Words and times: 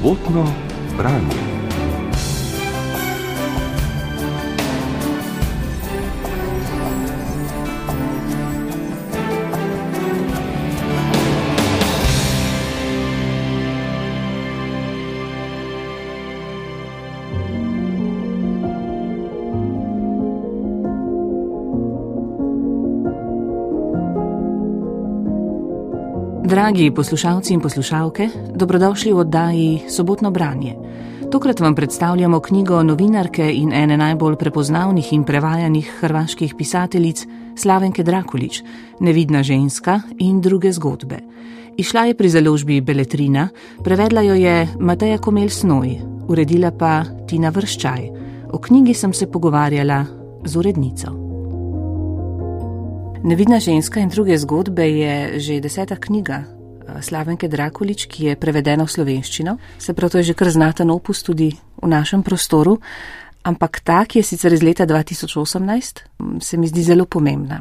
sobotno 0.00 0.44
branje. 0.96 1.49
Dragi 26.44 26.90
poslušalci 26.90 27.52
in 27.54 27.60
poslušalke, 27.60 28.28
dobrodošli 28.54 29.12
v 29.12 29.16
oddaji 29.16 29.80
Sobotno 29.88 30.30
branje. 30.30 30.76
Tokrat 31.30 31.60
vam 31.60 31.74
predstavljamo 31.74 32.40
knjigo 32.40 32.82
novinarke 32.82 33.52
in 33.52 33.72
ene 33.72 33.96
najbolj 33.96 34.36
prepoznavnih 34.36 35.12
in 35.12 35.24
prevajanih 35.24 35.90
hrvaških 36.00 36.54
pisateljic 36.58 37.26
Slavenke 37.56 38.02
Drakulič, 38.02 38.62
Nevidna 39.00 39.42
ženska 39.42 40.00
in 40.18 40.40
druge 40.40 40.72
zgodbe. 40.72 41.18
Išla 41.76 42.04
je 42.04 42.14
pri 42.14 42.28
založbi 42.28 42.80
Beletrina, 42.80 43.48
prevedla 43.84 44.22
jo 44.22 44.34
je 44.34 44.68
Mateja 44.78 45.18
Komel 45.18 45.48
Snoj, 45.48 45.98
uredila 46.28 46.70
pa 46.70 47.04
Tina 47.28 47.50
Vrščaj. 47.50 48.10
O 48.52 48.58
knjigi 48.58 48.94
sem 48.94 49.12
se 49.12 49.30
pogovarjala 49.30 50.04
z 50.44 50.56
urednico. 50.56 51.29
Nevidna 53.22 53.60
ženska 53.60 54.00
in 54.00 54.08
druge 54.08 54.38
zgodbe 54.38 54.88
je 54.88 55.40
že 55.40 55.60
deseta 55.60 55.96
knjiga 55.96 56.40
eh, 56.40 57.02
Slavenke 57.02 57.48
Drakulič, 57.48 58.06
ki 58.08 58.24
je 58.24 58.36
prevedena 58.36 58.86
v 58.88 58.90
slovenščino. 58.90 59.58
Se 59.78 59.92
pravi, 59.92 60.10
to 60.10 60.18
je 60.18 60.32
že 60.32 60.34
kar 60.34 60.48
znaten 60.48 60.90
opus 60.90 61.20
tudi 61.22 61.52
v 61.52 61.86
našem 61.86 62.22
prostoru, 62.24 62.80
ampak 63.44 63.84
ta, 63.84 64.08
ki 64.08 64.18
je 64.18 64.24
sicer 64.24 64.52
iz 64.52 64.64
leta 64.64 64.86
2018, 64.88 65.36
mm, 66.18 66.40
se 66.40 66.56
mi 66.56 66.66
zdi 66.66 66.82
zelo 66.82 67.04
pomembna. 67.04 67.60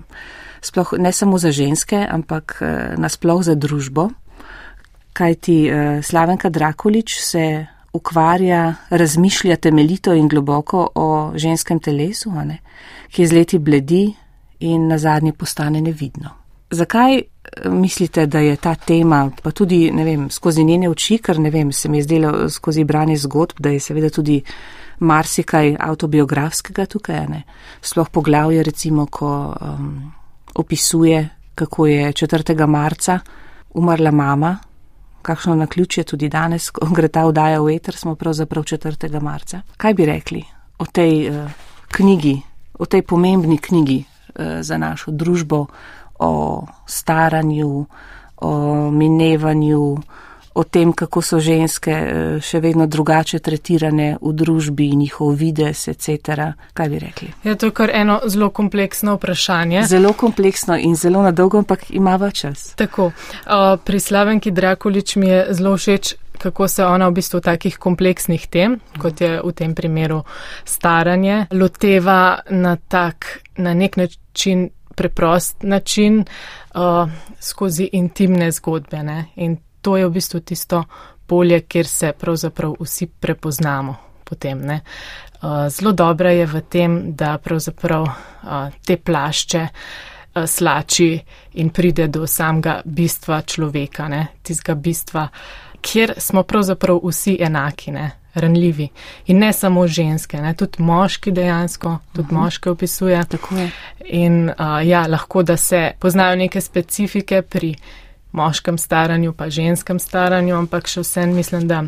Sploh 0.61 0.95
ne 0.95 1.11
samo 1.11 1.35
za 1.37 1.51
ženske, 1.51 2.07
ampak 2.07 2.63
eh, 2.63 2.95
nasploh 2.95 3.43
za 3.43 3.55
družbo, 3.59 4.09
kajti 5.11 5.57
eh, 5.67 5.99
Slavenka 5.99 6.49
Drakulič 6.49 7.19
se 7.19 7.67
ukvarja, 7.93 8.75
razmišlja 8.89 9.59
temeljito 9.59 10.13
in 10.15 10.27
globoko 10.27 10.87
o 10.95 11.31
ženskem 11.35 11.79
telesu, 11.79 12.31
ki 13.11 13.27
z 13.27 13.31
leti 13.33 13.59
bledi, 13.59 14.15
in 14.59 14.87
na 14.87 14.97
zadnje 14.97 15.33
postane 15.33 15.81
nevidno. 15.81 16.29
Zakaj 16.71 17.17
eh, 17.17 17.69
mislite, 17.69 18.25
da 18.25 18.39
je 18.39 18.55
ta 18.55 18.75
tema, 18.75 19.31
pa 19.43 19.51
tudi, 19.51 19.91
ne 19.91 20.03
vem, 20.03 20.29
skozi 20.29 20.63
njene 20.63 20.89
oči, 20.89 21.17
ker 21.17 21.39
ne 21.39 21.49
vem, 21.49 21.71
se 21.71 21.89
mi 21.89 21.97
je 21.97 22.03
zdelo 22.03 22.49
skozi 22.49 22.83
branje 22.83 23.17
zgodb, 23.17 23.59
da 23.59 23.69
je 23.69 23.79
seveda 23.79 24.09
tudi 24.09 24.41
marsikaj 24.99 25.75
autobiografskega 25.79 26.85
tukaj, 26.85 27.25
ne? 27.27 27.43
Sploh 27.81 28.09
poglavje, 28.09 28.63
recimo, 28.63 29.05
ko 29.05 29.55
um, 29.61 30.11
opisuje, 30.55 31.29
kako 31.55 31.87
je 31.87 32.11
4. 32.13 32.67
marca 32.67 33.19
umrla 33.73 34.11
mama, 34.11 34.57
kakšno 35.21 35.55
na 35.55 35.67
ključje 35.67 36.03
tudi 36.03 36.29
danes, 36.29 36.69
ko 36.69 36.85
gre 36.95 37.07
ta 37.07 37.25
vdaja 37.25 37.61
v 37.61 37.75
eter, 37.75 37.95
smo 37.95 38.15
pravzaprav 38.15 38.63
4. 38.63 39.21
marca. 39.21 39.61
Kaj 39.77 39.93
bi 39.93 40.05
rekli 40.05 40.43
o 40.77 40.85
tej 40.85 41.29
uh, 41.29 41.51
knjigi, 41.91 42.37
o 42.79 42.85
tej 42.85 43.01
pomembni 43.01 43.57
knjigi 43.57 44.03
Eh, 44.03 44.18
za 44.61 44.77
našo 44.77 45.11
družbo, 45.11 45.65
o 46.19 46.65
staranju, 46.85 47.85
o 48.37 48.51
minevanju, 48.91 49.97
o 50.53 50.63
tem, 50.63 50.93
kako 50.93 51.21
so 51.21 51.39
ženske 51.39 51.91
eh, 51.91 52.39
še 52.43 52.59
vedno 52.59 52.87
drugače 52.87 53.39
tretirane 53.39 54.09
v 54.21 54.33
družbi, 54.35 54.89
njihov 54.99 55.35
vides, 55.39 55.85
etc. 55.87 56.51
Kaj 56.73 56.89
bi 56.89 56.99
rekli? 56.99 57.29
Je 57.43 57.53
ja, 57.53 57.55
to 57.55 57.71
kar 57.71 57.91
eno 57.93 58.19
zelo 58.27 58.49
kompleksno 58.49 59.15
vprašanje. 59.15 59.85
Zelo 59.87 60.13
kompleksno 60.13 60.77
in 60.77 60.95
zelo 60.99 61.23
na 61.23 61.31
dolgo, 61.31 61.61
ampak 61.63 61.87
ima 61.95 62.17
več 62.19 62.43
čas. 62.43 62.65
Tako. 62.79 63.11
Pri 63.85 63.99
Slavenki 63.99 64.51
Drakulič 64.51 65.15
mi 65.15 65.29
je 65.31 65.45
zelo 65.53 65.77
všeč 65.77 66.15
kako 66.39 66.67
se 66.67 66.85
ona 66.85 67.07
v 67.07 67.19
bistvu 67.19 67.41
takih 67.43 67.77
kompleksnih 67.77 68.47
tem, 68.47 68.79
kot 68.99 69.21
je 69.21 69.41
v 69.43 69.51
tem 69.53 69.75
primeru 69.75 70.23
staranje, 70.65 71.45
loteva 71.51 72.39
na 72.49 72.75
tak, 72.75 73.41
na 73.57 73.73
nek 73.73 73.97
način, 73.97 74.69
preprost 74.95 75.63
način, 75.63 76.23
uh, 76.75 77.09
skozi 77.39 77.89
intimne 77.91 78.51
zgodbe. 78.51 79.03
Ne? 79.03 79.25
In 79.35 79.57
to 79.81 79.97
je 79.97 80.07
v 80.07 80.11
bistvu 80.11 80.39
tisto 80.39 80.83
polje, 81.27 81.61
kjer 81.61 81.87
se 81.87 82.11
pravzaprav 82.11 82.75
vsi 82.79 83.07
prepoznamo 83.07 83.95
potem. 84.23 84.61
Ne? 84.61 84.81
Uh, 85.41 85.67
zelo 85.69 85.91
dobra 85.91 86.31
je 86.31 86.45
v 86.45 86.61
tem, 86.61 86.99
da 87.15 87.37
pravzaprav 87.37 88.03
uh, 88.03 88.13
te 88.85 88.97
plašče 88.97 89.61
uh, 89.61 90.45
slači 90.47 91.19
in 91.53 91.69
pride 91.69 92.07
do 92.07 92.27
samega 92.27 92.81
bistva 92.85 93.41
človeka, 93.41 94.09
tistega 94.43 94.75
bistva 94.75 95.27
kjer 95.81 96.13
smo 96.17 96.43
pravzaprav 96.43 96.99
vsi 97.03 97.37
enaki, 97.41 97.91
ne, 97.91 98.11
ranljivi. 98.33 98.89
In 99.27 99.39
ne 99.39 99.53
samo 99.53 99.87
ženske, 99.87 100.41
ne, 100.41 100.53
tudi 100.53 100.83
moški 100.83 101.31
dejansko, 101.31 101.97
tudi 102.13 102.21
uh 102.21 102.25
mhm. 102.25 102.35
-huh. 102.35 102.43
moške 102.43 102.69
opisuje. 102.69 103.21
In 104.05 104.49
uh, 104.49 104.87
ja, 104.87 105.07
lahko 105.07 105.43
da 105.43 105.57
se 105.57 105.91
poznajo 105.99 106.35
neke 106.35 106.61
specifike 106.61 107.41
pri 107.41 107.75
moškem 108.31 108.77
staranju, 108.77 109.33
pa 109.33 109.49
ženskem 109.49 109.99
staranju, 109.99 110.55
ampak 110.55 110.87
še 110.87 111.01
vsem 111.01 111.33
mislim, 111.35 111.67
da 111.67 111.83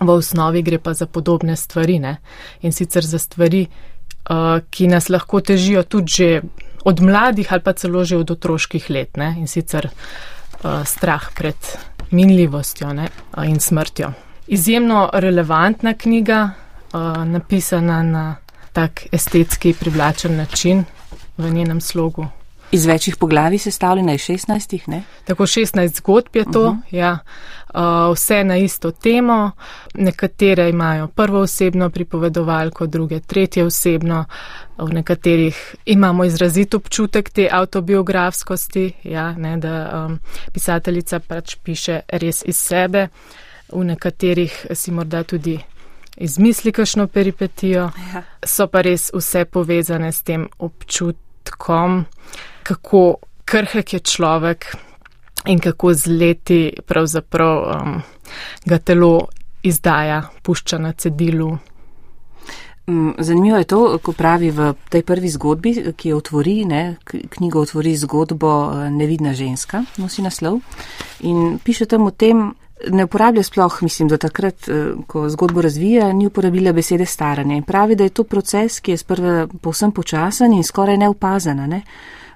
v 0.00 0.10
osnovi 0.10 0.62
gre 0.62 0.78
pa 0.78 0.94
za 0.94 1.06
podobne 1.06 1.56
stvari. 1.56 1.98
Ne. 1.98 2.16
In 2.62 2.72
sicer 2.72 3.04
za 3.04 3.18
stvari, 3.18 3.66
uh, 3.66 4.60
ki 4.70 4.88
nas 4.88 5.08
lahko 5.08 5.40
težijo 5.40 5.82
tudi 5.82 6.12
že 6.12 6.42
od 6.84 7.00
mladih 7.00 7.52
ali 7.52 7.62
pa 7.62 7.72
celo 7.72 8.04
že 8.04 8.16
od 8.16 8.30
otroških 8.30 8.90
let. 8.90 9.16
Ne. 9.16 9.34
In 9.38 9.46
sicer 9.46 9.88
uh, 9.88 10.84
strah 10.84 11.30
pred 11.34 11.56
minljivostjo 12.14 12.92
ne, 12.92 13.08
in 13.44 13.60
smrtjo. 13.60 14.12
Izjemno 14.46 15.10
relevantna 15.12 15.94
knjiga, 15.94 16.50
napisana 17.24 18.02
na 18.02 18.36
tak 18.72 19.06
estetski 19.12 19.74
privlačen 19.80 20.36
način 20.36 20.84
v 21.36 21.50
njenem 21.50 21.80
slogu. 21.80 22.26
Iz 22.70 22.86
večjih 22.86 23.16
poglavij 23.16 23.58
sestavljena 23.58 24.12
je 24.12 24.18
16, 24.18 24.80
ne? 24.86 25.02
Tako 25.24 25.42
16 25.46 25.96
zgodb 25.96 26.36
je 26.36 26.44
to, 26.52 26.68
uh 26.68 26.74
-huh. 26.74 26.80
ja. 26.90 27.18
Uh, 27.74 27.80
vse 28.14 28.44
na 28.44 28.56
isto 28.56 28.90
temo. 28.90 29.50
Nekatere 29.94 30.68
imajo 30.68 31.08
prvo 31.08 31.40
osebno 31.40 31.90
pripovedovalko, 31.90 32.86
druge 32.86 33.20
tretje 33.20 33.64
osebno. 33.64 34.24
V 34.78 34.92
nekaterih 34.92 35.74
imamo 35.84 36.24
izrazit 36.24 36.74
občutek 36.74 37.30
te 37.30 37.48
autobiografskosti, 37.52 38.92
ja, 39.04 39.32
ne, 39.32 39.56
da 39.56 40.04
um, 40.06 40.18
pisateljica 40.52 41.20
pač 41.20 41.56
piše 41.62 42.00
res 42.08 42.42
iz 42.44 42.56
sebe. 42.56 43.08
V 43.72 43.84
nekaterih 43.84 44.66
si 44.74 44.90
morda 44.90 45.22
tudi 45.22 45.60
izmisli 46.16 46.72
kakšno 46.72 47.06
peripetijo. 47.06 47.90
Ja. 48.14 48.22
So 48.46 48.66
pa 48.66 48.80
res 48.80 49.10
vse 49.14 49.44
povezane 49.44 50.12
s 50.12 50.22
tem 50.22 50.48
občutkom 50.58 51.23
kako 52.62 53.16
krhek 53.44 53.92
je 53.92 54.00
človek 54.00 54.76
in 55.46 55.58
kako 55.58 55.94
z 55.94 56.06
leti 56.06 56.72
pravzaprav 56.86 57.58
um, 57.58 58.02
ga 58.64 58.78
telo 58.78 59.28
izdaja, 59.62 60.22
pušča 60.42 60.78
na 60.78 60.92
cedilu. 60.92 61.58
Mm, 62.86 63.10
zanimivo 63.18 63.58
je 63.58 63.64
to, 63.64 63.98
ko 63.98 64.12
pravi 64.12 64.50
v 64.50 64.74
tej 64.88 65.02
prvi 65.02 65.28
zgodbi, 65.28 65.72
ki 65.96 66.08
jo 66.08 66.18
otvori, 66.20 66.64
ne, 66.68 66.96
knjigo 67.04 67.60
otvori 67.60 67.96
zgodbo 67.96 68.50
eh, 68.72 68.90
Nevidna 68.90 69.32
ženska, 69.32 69.84
nosi 69.96 70.22
naslov. 70.22 70.60
In 71.20 71.58
piše 71.64 71.86
tam 71.86 72.06
o 72.06 72.10
tem, 72.10 72.52
ne 72.90 73.04
uporablja 73.04 73.42
sploh, 73.42 73.78
mislim, 73.82 74.08
da 74.08 74.18
takrat, 74.18 74.68
eh, 74.68 74.92
ko 75.06 75.28
zgodbo 75.28 75.62
razvija, 75.62 76.12
ni 76.12 76.26
uporabila 76.26 76.72
besede 76.72 77.06
staranje. 77.06 77.62
Pravi, 77.66 77.96
da 77.96 78.04
je 78.04 78.10
to 78.10 78.24
proces, 78.24 78.80
ki 78.80 78.90
je 78.90 78.96
sprva 78.96 79.46
povsem 79.60 79.92
počasen 79.92 80.52
in 80.52 80.62
skoraj 80.64 80.96
neopazen. 80.96 81.68
Ne 81.68 81.82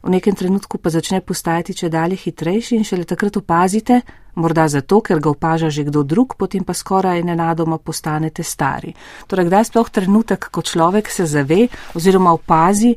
v 0.03 0.11
nekem 0.11 0.35
trenutku 0.35 0.79
pa 0.79 0.91
začne 0.91 1.21
postajati 1.21 1.75
če 1.75 1.91
dalje 1.91 2.19
hitrejši 2.23 2.79
in 2.79 2.87
šele 2.87 3.05
takrat 3.09 3.37
opazite, 3.41 4.01
morda 4.39 4.69
zato, 4.71 5.01
ker 5.03 5.21
ga 5.21 5.33
opaža 5.33 5.71
že 5.71 5.85
kdo 5.89 6.03
drug, 6.07 6.37
potem 6.39 6.65
pa 6.65 6.75
skoraj 6.75 7.23
nenadoma 7.27 7.79
postanete 7.79 8.43
stari. 8.43 8.95
Torej, 9.27 9.49
kdaj 9.51 9.69
sploh 9.69 9.91
trenutek, 9.91 10.51
ko 10.51 10.63
človek 10.63 11.11
se 11.11 11.27
zave 11.27 11.67
oziroma 11.99 12.33
opazi, 12.33 12.95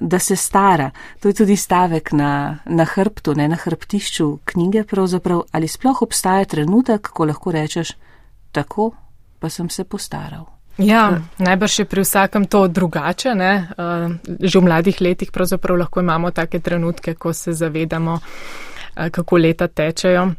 da 0.00 0.18
se 0.18 0.36
stara. 0.36 0.90
To 1.20 1.28
je 1.28 1.34
tudi 1.34 1.56
stavek 1.56 2.12
na, 2.12 2.58
na 2.64 2.84
hrbtu, 2.84 3.34
ne 3.34 3.48
na 3.48 3.56
hrbtišču 3.56 4.38
knjige 4.44 4.84
pravzaprav, 4.84 5.42
ali 5.52 5.68
sploh 5.68 6.02
obstaja 6.02 6.44
trenutek, 6.44 7.08
ko 7.08 7.24
lahko 7.24 7.52
rečeš, 7.52 7.96
tako 8.52 8.90
pa 9.38 9.48
sem 9.48 9.68
se 9.70 9.84
postaral. 9.84 10.44
Ja, 10.78 11.20
najbrž 11.38 11.78
je 11.78 11.84
pri 11.84 12.02
vsakem 12.04 12.44
to 12.44 12.66
drugače. 12.68 13.34
Ne? 13.34 13.68
Že 14.40 14.58
v 14.58 14.64
mladih 14.64 15.00
letih 15.00 15.32
pravzaprav 15.32 15.78
lahko 15.78 16.00
imamo 16.00 16.30
take 16.30 16.60
trenutke, 16.60 17.14
ko 17.14 17.32
se 17.32 17.52
zavedamo, 17.52 18.18
kako 19.10 19.36
leta 19.36 19.68
tečejo. 19.68 20.30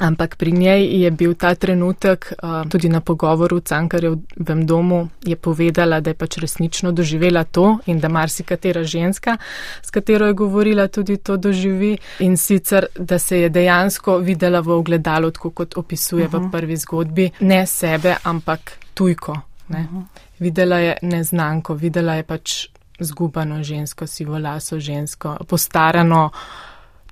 Ampak 0.00 0.36
pri 0.36 0.52
njej 0.52 1.02
je 1.02 1.10
bil 1.10 1.34
ta 1.34 1.54
trenutek, 1.54 2.32
uh, 2.42 2.64
tudi 2.70 2.88
na 2.88 3.00
pogovoru 3.00 3.56
v 3.56 3.60
Cankarjevem 3.60 4.66
domu, 4.66 5.08
je 5.24 5.36
povedala, 5.36 6.00
da 6.00 6.10
je 6.10 6.14
pač 6.14 6.38
resnično 6.40 6.92
doživela 6.92 7.44
to 7.44 7.78
in 7.86 8.00
da 8.00 8.08
marsikatera 8.08 8.84
ženska, 8.84 9.36
s 9.82 9.90
katero 9.90 10.26
je 10.26 10.32
govorila, 10.32 10.88
tudi 10.88 11.16
to 11.16 11.36
doživi. 11.36 11.98
In 12.18 12.36
sicer, 12.36 12.86
da 12.96 13.18
se 13.18 13.40
je 13.40 13.48
dejansko 13.48 14.18
videla 14.18 14.60
v 14.60 14.70
ogledalu, 14.70 15.30
tako 15.30 15.50
kot 15.50 15.76
opisuje 15.76 16.24
uh 16.24 16.32
-huh. 16.32 16.38
v 16.38 16.40
mhm. 16.40 16.50
prvi 16.50 16.76
zgodbi, 16.76 17.30
ne 17.40 17.66
sebe, 17.66 18.16
ampak 18.24 18.72
tujko. 18.94 19.32
Uh 19.68 19.76
mhm. 19.76 19.96
-huh. 19.96 20.04
Videla 20.38 20.78
je 20.78 20.96
neznanko, 21.02 21.74
videla 21.74 22.14
je 22.14 22.22
pač 22.22 22.68
zgubano 23.00 23.62
žensko, 23.62 24.06
sivo 24.06 24.38
laso 24.38 24.80
žensko, 24.80 25.36
postarano 25.48 26.30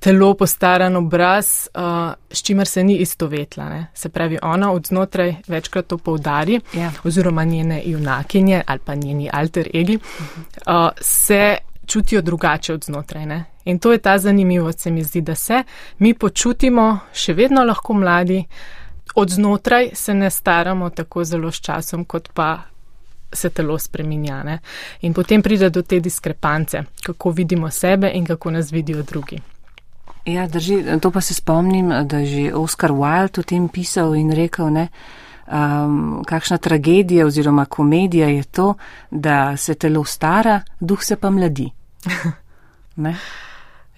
telo, 0.00 0.34
postaran 0.34 0.96
obraz, 0.96 1.68
uh, 1.74 2.14
s 2.30 2.42
čimer 2.42 2.66
se 2.66 2.84
ni 2.84 2.96
istovetla. 2.96 3.68
Ne? 3.68 3.86
Se 3.94 4.08
pravi, 4.08 4.38
ona 4.42 4.72
od 4.72 4.86
znotraj 4.86 5.34
večkrat 5.48 5.86
to 5.86 5.98
povdari, 5.98 6.60
yeah. 6.72 6.80
Ja. 6.80 6.92
oziroma 7.04 7.44
njene 7.44 7.82
junakinje 7.84 8.62
ali 8.66 8.80
pa 8.84 8.94
njeni 8.94 9.30
alter 9.32 9.70
egi, 9.74 9.98
uh, 9.98 10.88
se 11.00 11.56
čutijo 11.86 12.22
drugače 12.22 12.74
od 12.74 12.84
znotraj. 12.84 13.26
Ne? 13.26 13.44
In 13.64 13.78
to 13.78 13.92
je 13.92 13.98
ta 13.98 14.18
zanimivost, 14.18 14.80
se 14.80 14.90
mi 14.90 15.04
zdi, 15.04 15.20
da 15.20 15.34
se 15.34 15.62
mi 15.98 16.14
počutimo 16.14 16.98
še 17.12 17.32
vedno 17.32 17.64
lahko 17.64 17.94
mladi, 17.94 18.44
od 19.14 19.30
znotraj 19.30 19.90
se 19.94 20.14
ne 20.14 20.30
staramo 20.30 20.90
tako 20.90 21.24
zelo 21.24 21.52
s 21.52 21.60
časom, 21.60 22.04
kot 22.04 22.28
pa. 22.34 22.58
Se 23.32 23.50
telo 23.50 23.74
spreminja. 23.78 24.58
In 25.00 25.12
potem 25.12 25.42
pride 25.42 25.68
do 25.70 25.82
te 25.82 26.00
diskrepance, 26.00 26.80
kako 27.04 27.30
vidimo 27.30 27.70
sebe 27.70 28.10
in 28.14 28.24
kako 28.26 28.50
nas 28.50 28.72
vidijo 28.72 29.02
drugi. 29.02 29.40
Ja, 30.28 30.46
drži, 30.46 30.82
to 31.00 31.10
pa 31.10 31.20
se 31.20 31.34
spomnim, 31.34 31.88
da 32.04 32.18
je 32.18 32.26
že 32.26 32.54
Oscar 32.54 32.92
Wilde 32.92 33.40
o 33.40 33.42
tem 33.42 33.68
pisal 33.68 34.14
in 34.14 34.32
rekel, 34.32 34.68
ne, 34.70 34.88
um, 35.46 36.22
kakšna 36.26 36.58
tragedija 36.58 37.26
oziroma 37.26 37.64
komedija 37.64 38.28
je 38.28 38.42
to, 38.42 38.74
da 39.10 39.56
se 39.56 39.74
telo 39.74 40.04
stara, 40.04 40.60
duh 40.80 41.04
se 41.04 41.16
pa 41.16 41.30
mladi. 41.30 41.70
Ne? 42.98 43.14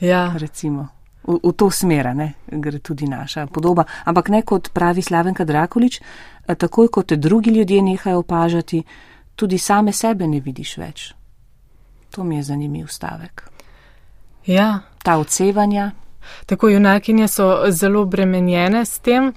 Ja. 0.01 0.35
Recimo. 0.37 0.89
V, 1.25 1.39
v 1.43 1.53
to 1.57 1.71
smera 1.71 2.13
ne, 2.15 2.35
gre 2.47 2.79
tudi 2.79 3.07
naša 3.09 3.47
podoba. 3.47 3.85
Ampak 4.05 4.29
ne 4.29 4.43
kot 4.43 4.69
pravi 4.73 5.03
Slavenka 5.03 5.45
Drakolič, 5.45 6.01
takoj 6.47 6.89
kot 6.89 7.07
te 7.07 7.17
drugi 7.17 7.51
ljudje 7.51 7.83
nehajo 7.83 8.19
opažati, 8.19 8.83
tudi 9.37 9.59
same 9.59 9.93
sebe 9.93 10.29
ne 10.29 10.41
vidiš 10.41 10.77
več. 10.77 11.15
To 12.11 12.25
mi 12.25 12.37
je 12.37 12.43
zanimiv 12.43 12.93
stavek. 12.93 13.49
Ja. 14.47 14.81
Ta 15.03 15.17
odsevanja, 15.17 15.91
Tako 16.47 16.69
junakinje 16.69 17.29
so 17.29 17.51
zelo 17.71 18.05
bremenjene 18.05 18.85
s 18.85 18.99
tem 18.99 19.33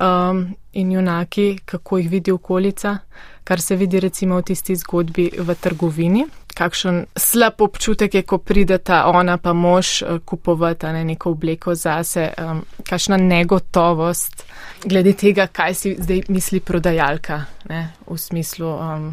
um, 0.00 0.46
in 0.72 0.92
junaki, 0.92 1.58
kako 1.64 1.98
jih 1.98 2.10
vidi 2.10 2.32
okolica, 2.32 2.98
kar 3.44 3.60
se 3.60 3.76
vidi 3.76 4.00
recimo 4.00 4.36
v 4.36 4.42
tisti 4.42 4.76
zgodbi 4.76 5.30
v 5.38 5.54
trgovini. 5.60 6.24
Kakšen 6.54 7.06
slab 7.18 7.62
občutek 7.62 8.14
je, 8.14 8.22
ko 8.22 8.38
prideta 8.38 9.04
ona 9.10 9.38
pa 9.38 9.52
mož 9.52 10.02
uh, 10.02 10.18
kupovati 10.24 10.92
ne, 10.94 11.04
neko 11.04 11.30
obleko 11.34 11.74
zase, 11.74 12.30
um, 12.38 12.62
kakšna 12.86 13.16
negotovost 13.16 14.44
glede 14.84 15.12
tega, 15.18 15.46
kaj 15.46 15.74
si 15.74 15.96
zdaj 15.98 16.22
misli 16.28 16.60
prodajalka, 16.60 17.40
ne, 17.68 17.88
v 18.06 18.18
smislu, 18.18 18.70
um, 18.70 19.08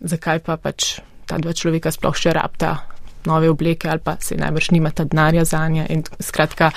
zakaj 0.00 0.40
pa 0.40 0.56
pač 0.56 1.00
ta 1.28 1.36
dva 1.36 1.52
človeka 1.52 1.92
sploh 1.92 2.16
še 2.16 2.32
rabta 2.32 2.97
nove 3.24 3.50
obleke 3.50 3.88
ali 3.88 4.00
pa 4.04 4.16
se 4.20 4.36
najbrž 4.36 4.70
nimata 4.70 5.04
denarja 5.04 5.44
za 5.44 5.68
nje. 5.68 5.86
In 5.88 6.02
skratka, 6.20 6.70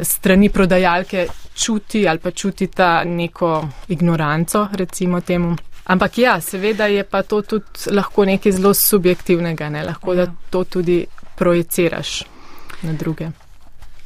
strani 0.00 0.48
prodajalke 0.48 1.26
čuti 1.54 2.08
ali 2.08 2.18
pa 2.18 2.30
čuti 2.30 2.66
ta 2.66 3.04
neko 3.04 3.68
ignoranco, 3.88 4.68
recimo 4.72 5.20
temu. 5.20 5.56
Ampak 5.84 6.18
ja, 6.18 6.40
seveda 6.40 6.86
je 6.86 7.04
pa 7.04 7.22
to 7.22 7.42
tudi 7.42 7.90
lahko 7.90 8.24
nekaj 8.24 8.52
zelo 8.52 8.74
subjektivnega, 8.74 9.68
ne? 9.68 9.82
lahko 9.84 10.14
da 10.14 10.22
ja. 10.22 10.34
to 10.50 10.64
tudi 10.64 11.06
projiciraš 11.36 12.22
na 12.82 12.92
druge. 12.92 13.30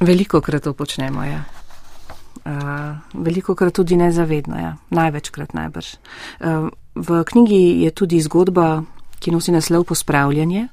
Veliko 0.00 0.40
krat 0.40 0.62
to 0.62 0.72
počnemo, 0.72 1.24
ja. 1.24 1.44
Uh, 2.46 2.96
veliko 3.12 3.54
krat 3.54 3.74
tudi 3.74 3.96
nezavedno, 3.96 4.56
ja. 4.58 4.76
največkrat 4.90 5.54
najbrž. 5.54 5.86
Uh, 6.40 6.68
v 6.94 7.24
knjigi 7.24 7.82
je 7.84 7.90
tudi 7.90 8.20
zgodba, 8.20 8.82
ki 9.20 9.30
nosi 9.30 9.52
naslov 9.52 9.84
Pospravljanje, 9.84 10.68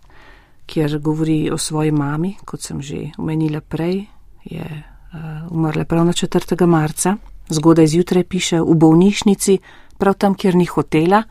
kjer 0.66 1.00
govori 1.00 1.52
o 1.52 1.58
svoji 1.58 1.92
mami, 1.92 2.36
kot 2.46 2.62
sem 2.62 2.82
že 2.82 3.12
omenila 3.18 3.62
prej, 3.62 4.06
je 4.44 4.64
uh, 4.64 5.52
umrla 5.52 5.86
prav 5.86 6.06
na 6.06 6.14
4. 6.14 6.66
marca, 6.66 7.16
zgodaj 7.50 7.88
zjutraj 7.88 8.24
piše 8.24 8.62
v 8.62 8.76
bolnišnici, 8.76 9.58
prav 9.98 10.14
tam, 10.14 10.36
kjer 10.36 10.56
ni 10.56 10.66
hotela 10.66 11.24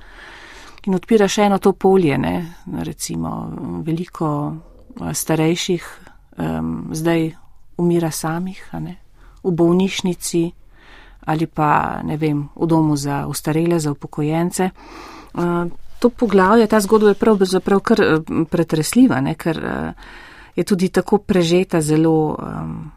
in 0.87 0.95
odpira 0.95 1.29
še 1.29 1.47
eno 1.47 1.59
to 1.63 1.73
polje, 1.73 2.19
ne, 2.19 2.55
recimo 2.83 3.53
veliko 3.87 4.29
uh, 4.51 5.13
starejših 5.13 5.85
um, 6.39 6.91
zdaj 6.93 7.31
umira 7.79 8.11
samih, 8.11 8.59
v 9.43 9.51
bolnišnici 9.51 10.51
ali 11.27 11.47
pa, 11.47 12.03
ne 12.03 12.17
vem, 12.17 12.49
v 12.57 12.67
domu 12.67 12.97
za 12.97 13.27
ustarele, 13.31 13.79
za 13.79 13.93
upokojence. 13.93 14.71
To 16.03 16.11
poglavje, 16.11 16.67
ta 16.67 16.81
zgodba 16.83 17.13
je 17.15 17.21
pravzaprav 17.21 17.81
kar 17.81 18.01
eh, 18.03 18.17
pretresljiva, 18.51 19.21
ne, 19.23 19.37
ker 19.39 19.59
eh, 19.65 19.93
je 20.57 20.65
tudi 20.67 20.89
tako 20.89 21.19
prežeta 21.19 21.81
zelo 21.81 22.35
um, 22.35 22.91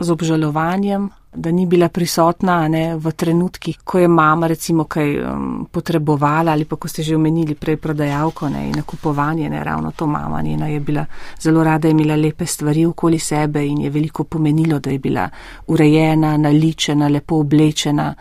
z 0.00 0.10
obžalovanjem, 0.10 1.08
da 1.34 1.50
ni 1.50 1.66
bila 1.66 1.88
prisotna 1.88 2.68
ne, 2.68 2.96
v 2.96 3.12
trenutkih, 3.16 3.78
ko 3.84 3.98
je 3.98 4.08
mama 4.08 4.46
recimo 4.50 4.84
kaj 4.84 5.14
um, 5.22 5.66
potrebovala 5.70 6.52
ali 6.52 6.64
pa 6.64 6.76
ko 6.76 6.88
ste 6.88 7.02
že 7.02 7.16
omenili 7.16 7.54
prej 7.54 7.76
prodajalko 7.76 8.48
ne, 8.48 8.66
in 8.68 8.76
nakupovanje, 8.76 9.48
ne 9.50 9.64
ravno 9.64 9.92
to 9.96 10.06
mama 10.06 10.42
njena 10.42 10.68
je 10.68 10.80
bila 10.80 11.06
zelo 11.40 11.64
rada, 11.64 11.88
je 11.88 11.92
imela 11.92 12.16
lepe 12.16 12.46
stvari 12.46 12.84
okoli 12.86 13.18
sebe 13.18 13.66
in 13.66 13.80
je 13.80 13.90
veliko 13.90 14.24
pomenilo, 14.24 14.78
da 14.78 14.90
je 14.90 14.98
bila 14.98 15.28
urejena, 15.66 16.36
naličena, 16.36 17.08
lepo 17.08 17.36
oblečena. 17.36 18.14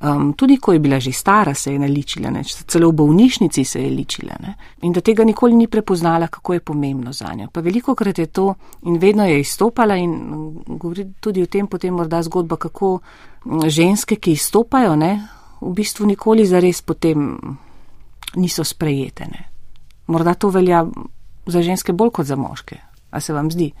Um, 0.00 0.32
tudi 0.36 0.58
ko 0.60 0.72
je 0.72 0.78
bila 0.78 1.00
že 1.00 1.12
stara, 1.12 1.54
se 1.54 1.72
je 1.72 1.78
naličila, 1.78 2.30
ne? 2.30 2.42
celo 2.44 2.90
v 2.90 2.92
bolnišnici 2.92 3.64
se 3.64 3.80
je 3.80 3.90
ličila 3.90 4.34
ne? 4.40 4.54
in 4.82 4.92
da 4.92 5.00
tega 5.00 5.24
nikoli 5.24 5.54
ni 5.56 5.66
prepoznala, 5.66 6.28
kako 6.28 6.52
je 6.52 6.60
pomembno 6.60 7.12
za 7.12 7.32
njo. 7.34 7.48
Pa 7.52 7.60
veliko 7.60 7.94
krat 7.94 8.18
je 8.18 8.26
to 8.26 8.54
in 8.82 8.98
vedno 8.98 9.24
je 9.24 9.40
izstopala 9.40 9.96
in 9.96 10.12
govori 10.66 11.06
tudi 11.20 11.42
o 11.42 11.46
tem 11.46 11.66
potem 11.66 11.94
morda 11.94 12.22
zgodba, 12.22 12.56
kako 12.56 12.98
ženske, 13.66 14.16
ki 14.16 14.32
izstopajo, 14.32 14.96
ne? 14.96 15.28
v 15.60 15.72
bistvu 15.72 16.06
nikoli 16.06 16.46
zares 16.46 16.82
potem 16.82 17.38
niso 18.36 18.64
sprejete. 18.64 19.24
Ne? 19.24 19.48
Morda 20.06 20.34
to 20.34 20.50
velja 20.50 20.84
za 21.46 21.62
ženske 21.62 21.92
bolj 21.92 22.10
kot 22.10 22.26
za 22.26 22.36
moške. 22.36 22.76
A 23.10 23.20
se 23.20 23.32
vam 23.32 23.50
zdi? 23.50 23.72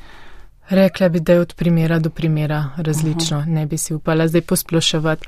Rekla 0.68 1.08
bi, 1.08 1.20
da 1.20 1.32
je 1.32 1.40
od 1.40 1.54
primera 1.54 1.98
do 1.98 2.10
primera 2.10 2.70
različno, 2.76 3.38
uh 3.38 3.44
-huh. 3.44 3.54
ne 3.54 3.66
bi 3.66 3.78
si 3.78 3.94
upala 3.94 4.28
zdaj 4.28 4.40
posploševati. 4.40 5.26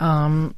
Um, 0.00 0.54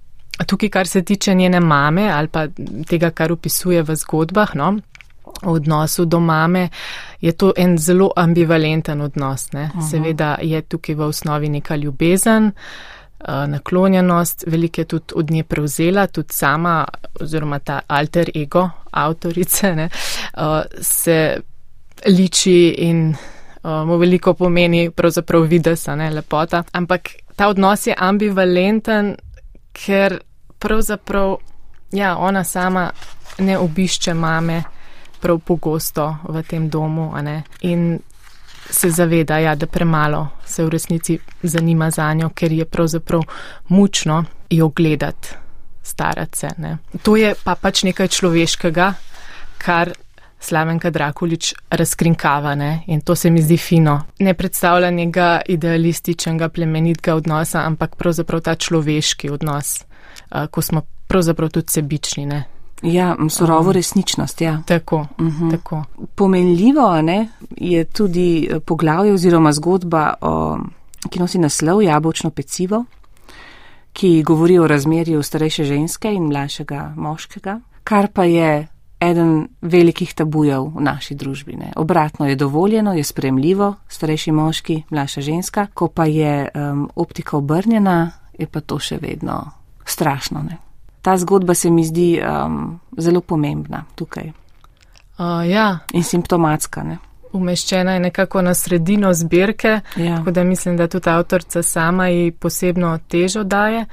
tukaj, 0.46 0.68
kar 0.68 0.86
se 0.86 1.02
tiče 1.02 1.34
njene 1.34 1.60
mame 1.60 2.10
ali 2.10 2.28
pa 2.28 2.46
tega, 2.86 3.10
kar 3.10 3.32
opisuje 3.32 3.82
v 3.82 3.96
zgodbah, 3.96 4.54
no, 4.54 4.78
v 5.42 5.48
odnosu 5.48 6.04
do 6.04 6.20
mame, 6.20 6.68
je 7.20 7.32
to 7.32 7.52
en 7.56 7.78
zelo 7.78 8.10
ambivalenten 8.16 9.00
odnos. 9.00 9.46
Uh 9.46 9.60
-huh. 9.60 9.90
Seveda 9.90 10.38
je 10.42 10.62
tukaj 10.62 10.94
v 10.94 11.00
osnovi 11.00 11.48
neka 11.48 11.76
ljubezen, 11.76 12.52
naklonjenost, 13.28 14.44
veliko 14.46 14.80
je 14.80 14.84
tudi 14.84 15.04
od 15.14 15.30
nje 15.30 15.44
prevzela, 15.44 16.06
tudi 16.06 16.32
sama 16.32 16.84
oziroma 17.20 17.58
ta 17.58 17.80
alter 17.86 18.30
ego 18.34 18.70
avtorice 18.90 19.74
ne, 19.74 19.88
se 20.80 21.40
liči 22.06 22.74
in 22.78 23.14
mu 23.62 23.96
veliko 23.96 24.34
pomeni 24.34 24.90
pravzaprav 24.90 25.42
vides, 25.42 25.86
ne 25.86 26.10
lepota. 26.10 26.62
Ampak 26.72 27.08
ta 27.36 27.48
odnos 27.48 27.86
je 27.86 27.94
ambivalenten, 27.98 29.16
ker 29.72 30.20
pravzaprav 30.58 31.36
ja, 31.92 32.16
ona 32.16 32.44
sama 32.44 32.90
ne 33.38 33.58
obišče 33.58 34.14
mame 34.14 34.62
prav 35.20 35.38
pogosto 35.38 36.16
v 36.28 36.42
tem 36.42 36.68
domu 36.68 37.12
in 37.60 37.98
se 38.70 38.90
zaveda, 38.90 39.38
ja, 39.38 39.54
da 39.54 39.66
premalo 39.66 40.28
se 40.46 40.64
v 40.64 40.68
resnici 40.68 41.18
zanima 41.42 41.90
za 41.90 42.14
njo, 42.14 42.28
ker 42.28 42.52
je 42.52 42.64
pravzaprav 42.64 43.22
mučno 43.68 44.24
jo 44.50 44.68
gledati, 44.68 45.28
starati 45.82 46.38
se. 46.38 46.48
Ne. 46.56 46.78
To 47.02 47.16
je 47.16 47.34
pa 47.44 47.54
pač 47.54 47.82
nekaj 47.82 48.08
človeškega, 48.08 48.94
kar 49.58 49.92
Slavenka 50.40 50.90
Drakulič 50.90 51.54
razkrinkava 51.70 52.54
ne? 52.54 52.82
in 52.87 53.00
to 53.00 53.14
se 53.14 53.30
mi 53.30 53.42
zdi 53.42 53.56
fino. 53.56 54.00
Ne 54.18 54.35
predstavlja 54.35 54.90
njega 54.90 55.40
idealističnega, 55.47 56.49
plemenitega 56.49 57.14
odnosa, 57.14 57.61
ampak 57.66 57.97
pravzaprav 57.97 58.40
ta 58.40 58.54
človeški 58.54 59.30
odnos, 59.30 59.85
ko 60.50 60.62
smo 60.62 60.82
pravzaprav 61.06 61.50
tudi 61.50 61.73
sebični. 61.73 62.26
Ne? 62.26 62.44
Ja, 62.82 63.16
surovo 63.28 63.68
um, 63.68 63.73
resničnost, 63.73 64.40
ja. 64.40 64.62
Tako, 64.66 65.06
uh 65.18 65.26
mhm. 65.26 65.44
-huh. 65.44 65.50
tako. 65.50 65.85
Pomenljivo 66.14 67.02
ne, 67.02 67.28
je 67.56 67.85
tudi 67.85 68.50
poglavje 68.66 69.12
oziroma 69.12 69.52
zgodba 69.52 70.14
o 70.20 70.59
ki 71.09 71.20
nosi 71.20 71.38
naslov 71.38 71.82
Jabočno 71.82 72.30
pecivo, 72.30 72.85
ki 73.92 74.23
govori 74.23 74.59
o 74.59 74.66
razmerju 74.66 75.23
starejše 75.23 75.64
ženske 75.64 76.12
in 76.12 76.28
mlajšega 76.28 76.92
moškega, 76.97 77.61
kar 77.85 78.09
pa 78.12 78.25
je 78.25 78.68
eden 79.00 79.49
velikih 79.62 80.14
tabujev 80.14 80.66
v 80.76 80.80
naši 80.80 81.14
družbi. 81.14 81.57
Ne. 81.57 81.73
Obratno 81.76 82.26
je 82.28 82.37
dovoljeno, 82.37 82.95
je 82.95 83.04
spremljivo, 83.04 83.75
starejši 83.88 84.33
moški, 84.33 84.83
mlajša 84.90 85.21
ženska, 85.21 85.66
ko 85.75 85.88
pa 85.88 86.04
je 86.04 86.49
um, 86.54 86.90
optika 86.97 87.37
obrnjena, 87.37 88.11
je 88.38 88.47
pa 88.47 88.61
to 88.61 88.78
še 88.78 88.99
vedno 89.02 89.50
strašno. 89.85 90.42
Ne. 90.42 90.59
Ta 91.02 91.16
zgodba 91.19 91.54
se 91.54 91.71
mi 91.71 91.85
zdi 91.85 92.21
um, 92.21 92.80
zelo 92.97 93.21
pomembna 93.21 93.85
tukaj. 93.95 94.33
Uh, 95.19 95.50
ja. 95.50 95.78
In 95.92 96.02
simptomatska. 96.04 96.83
Ne. 96.83 96.99
Umeščena 97.33 97.92
je 97.95 98.00
nekako 98.00 98.42
na 98.42 98.54
sredino 98.54 99.12
zbirke, 99.14 99.80
Ja. 99.97 100.16
tako 100.16 100.30
da 100.30 100.45
mislim, 100.45 100.76
da 100.76 100.88
tudi 100.88 101.11
avtorica 101.11 101.62
sama 101.62 102.09
ji 102.09 102.30
posebno 102.33 102.99
težo 103.09 103.45
daje. 103.45 103.87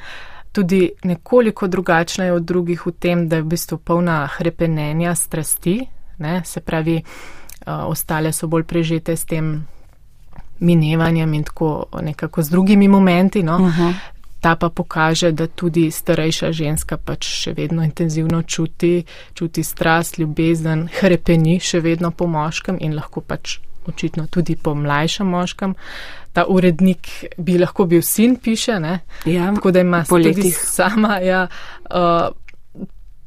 Tudi 0.57 0.91
nekoliko 1.03 1.67
drugačna 1.67 2.25
je 2.25 2.33
od 2.33 2.43
drugih 2.43 2.85
v 2.85 2.91
tem, 2.91 3.27
da 3.29 3.37
je 3.37 3.45
v 3.45 3.51
bistvu 3.53 3.77
polna 3.77 4.25
hrepenenja 4.25 5.11
strasti, 5.15 5.83
ne? 6.17 6.41
se 6.45 6.61
pravi, 6.65 6.95
uh, 6.97 7.85
ostale 7.85 8.31
so 8.33 8.47
bolj 8.49 8.63
prežete 8.63 9.13
s 9.13 9.25
tem 9.29 9.67
minevanjem 10.59 11.33
in 11.33 11.43
tako 11.43 11.85
nekako 12.01 12.41
z 12.41 12.49
drugimi 12.49 12.87
momenti. 12.87 13.43
No? 13.43 13.57
Uh 13.57 13.77
-huh. 13.77 13.93
Ta 14.39 14.55
pa 14.55 14.69
pokaže, 14.69 15.31
da 15.31 15.47
tudi 15.47 15.91
starejša 15.91 16.51
ženska 16.51 16.97
pač 16.97 17.25
še 17.25 17.53
vedno 17.53 17.83
intenzivno 17.83 18.41
čuti, 18.41 19.03
čuti 19.33 19.63
strast, 19.63 20.17
ljubezen, 20.17 20.89
hrepeni 20.99 21.59
še 21.59 21.79
vedno 21.79 22.11
po 22.11 22.27
moškem 22.27 22.77
in 22.79 22.95
lahko 22.95 23.21
pač 23.21 23.59
očitno 23.87 24.27
tudi 24.27 24.55
po 24.55 24.75
mlajšem 24.75 25.27
moškem. 25.27 25.75
Ta 26.33 26.45
urednik 26.47 27.07
bi 27.37 27.57
lahko 27.57 27.85
bil 27.85 28.01
sin, 28.01 28.35
piše, 28.35 28.79
ne? 28.79 28.99
Ja, 29.25 29.53
tako 29.55 29.71
da 29.71 29.79
ima 29.79 30.03
tudi 30.03 30.51
sama 30.51 31.17
ja, 31.17 31.47
uh, 31.89 32.27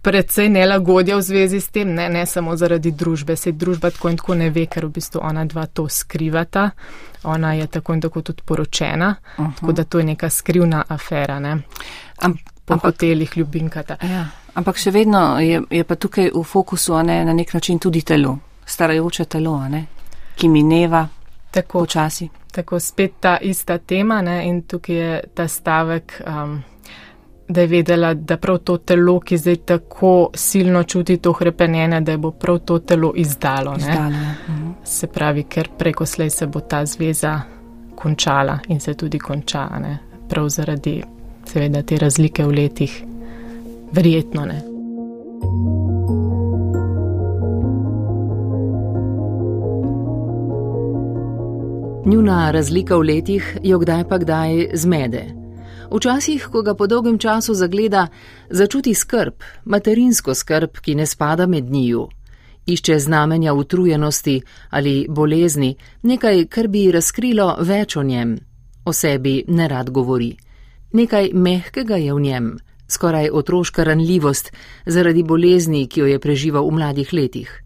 predvsej 0.03 0.49
nelagodja 0.49 1.17
v 1.17 1.23
zvezi 1.23 1.61
s 1.61 1.69
tem, 1.69 1.95
ne, 1.95 2.09
ne 2.09 2.27
samo 2.27 2.57
zaradi 2.57 2.93
družbe. 2.93 3.37
Se 3.37 3.53
družba 3.53 3.91
tako 3.91 4.09
in 4.09 4.17
tako 4.17 4.35
ne 4.35 4.51
ve, 4.51 4.67
ker 4.67 4.87
v 4.87 4.95
bistvu 4.97 5.21
ona 5.23 5.45
dva 5.45 5.67
to 5.67 5.89
skrivata. 5.89 6.71
Ona 7.25 7.55
je 7.55 7.67
tako 7.67 7.95
in 7.95 8.01
tako 8.01 8.23
tudi 8.23 8.43
poročena, 8.45 9.15
uh 9.37 9.45
-huh. 9.45 9.55
tako 9.61 9.73
da 9.73 9.85
to 9.85 9.99
je 9.99 10.05
neka 10.05 10.31
skrivna 10.31 10.85
afera, 10.89 11.39
ne? 11.41 11.59
Am, 12.19 12.39
po 12.65 12.75
ampak, 12.75 12.95
hotelih 12.95 13.37
ljubinkata. 13.37 13.97
ja, 14.03 14.27
ampak 14.55 14.79
še 14.79 14.91
vedno 14.91 15.39
je, 15.41 15.63
je 15.71 15.85
pa 15.85 15.95
tukaj 15.95 16.31
v 16.35 16.43
fokusu 16.45 17.03
ne, 17.03 17.25
na 17.25 17.33
nek 17.33 17.55
način 17.55 17.79
tudi 17.79 18.03
telo, 18.03 18.39
starajoče 18.67 19.25
telo, 19.25 19.69
ne, 19.69 19.87
ki 20.37 20.49
mineva 20.49 21.09
Tako, 21.51 21.79
počasi. 21.79 22.29
tako 22.53 22.81
spet 22.81 23.13
ta 23.21 23.39
ista 23.39 23.79
tema 23.79 24.23
ne? 24.23 24.47
in 24.49 24.63
tukaj 24.63 24.97
je 24.97 25.21
ta 25.35 25.49
stavek, 25.49 26.23
um, 26.27 26.63
da 27.49 27.61
je 27.61 27.67
vedela, 27.67 28.15
da 28.15 28.37
prav 28.37 28.59
to 28.59 28.77
telo, 28.77 29.21
ki 29.21 29.39
zdaj 29.39 29.57
tako 29.57 30.31
silno 30.35 30.83
čuti 30.83 31.17
to 31.17 31.33
hrepenjenje, 31.33 32.01
da 32.01 32.17
bo 32.17 32.31
prav 32.31 32.59
to 32.59 32.79
telo 32.79 33.13
izdalo. 33.17 33.71
Ne? 33.71 33.79
Izdalo, 33.79 34.11
ja. 34.11 34.35
Mhm. 34.49 34.71
Se 34.85 35.07
pravi, 35.07 35.43
ker 35.43 35.69
preko 35.79 36.07
slej 36.07 36.31
se 36.31 36.47
bo 36.47 36.61
ta 36.61 36.87
zveza 36.87 37.41
končala 37.95 38.59
in 38.69 38.81
se 38.81 38.95
tudi 38.95 39.19
konča, 39.19 39.69
ne? 39.79 39.99
prav 40.29 40.49
zaradi 40.49 41.03
seveda 41.45 41.83
te 41.83 41.99
razlike 41.99 42.45
v 42.45 42.51
letih. 42.51 43.05
Verjetno 43.93 44.47
ne. 44.47 44.63
Njuna 52.07 52.51
razlika 52.51 52.97
v 52.97 53.01
letih 53.01 53.57
jo 53.63 53.79
kdaj 53.79 54.05
pa 54.09 54.19
kdaj 54.19 54.71
zmede. 54.75 55.25
Včasih, 55.93 56.49
ko 56.53 56.63
ga 56.63 56.75
po 56.75 56.87
dolgem 56.87 57.19
času 57.19 57.55
zagleda, 57.55 58.07
začuti 58.51 58.95
skrb, 58.95 59.35
materinsko 59.65 60.35
skrb, 60.35 60.81
ki 60.81 60.95
ne 60.95 61.07
spada 61.07 61.47
med 61.47 61.71
njiju. 61.71 62.09
Išče 62.67 62.99
znamenja 62.99 63.53
utrujenosti 63.53 64.41
ali 64.71 65.07
bolezni, 65.09 65.77
nekaj, 66.03 66.47
kar 66.47 66.69
bi 66.69 66.91
razkrilo 66.93 67.57
več 67.61 67.97
o 67.97 68.03
njem. 68.03 68.39
O 68.85 68.93
sebi 68.93 69.45
nerad 69.49 69.91
govori. 69.91 70.37
Nekaj 70.93 71.31
mehkega 71.35 71.97
je 71.97 72.15
v 72.15 72.21
njem, 72.21 72.59
skoraj 72.89 73.29
otroška 73.33 73.85
ranljivost 73.85 74.53
zaradi 74.87 75.23
bolezni, 75.23 75.87
ki 75.87 76.01
jo 76.01 76.07
je 76.07 76.19
preživel 76.19 76.65
v 76.65 76.73
mladih 76.73 77.13
letih. 77.13 77.63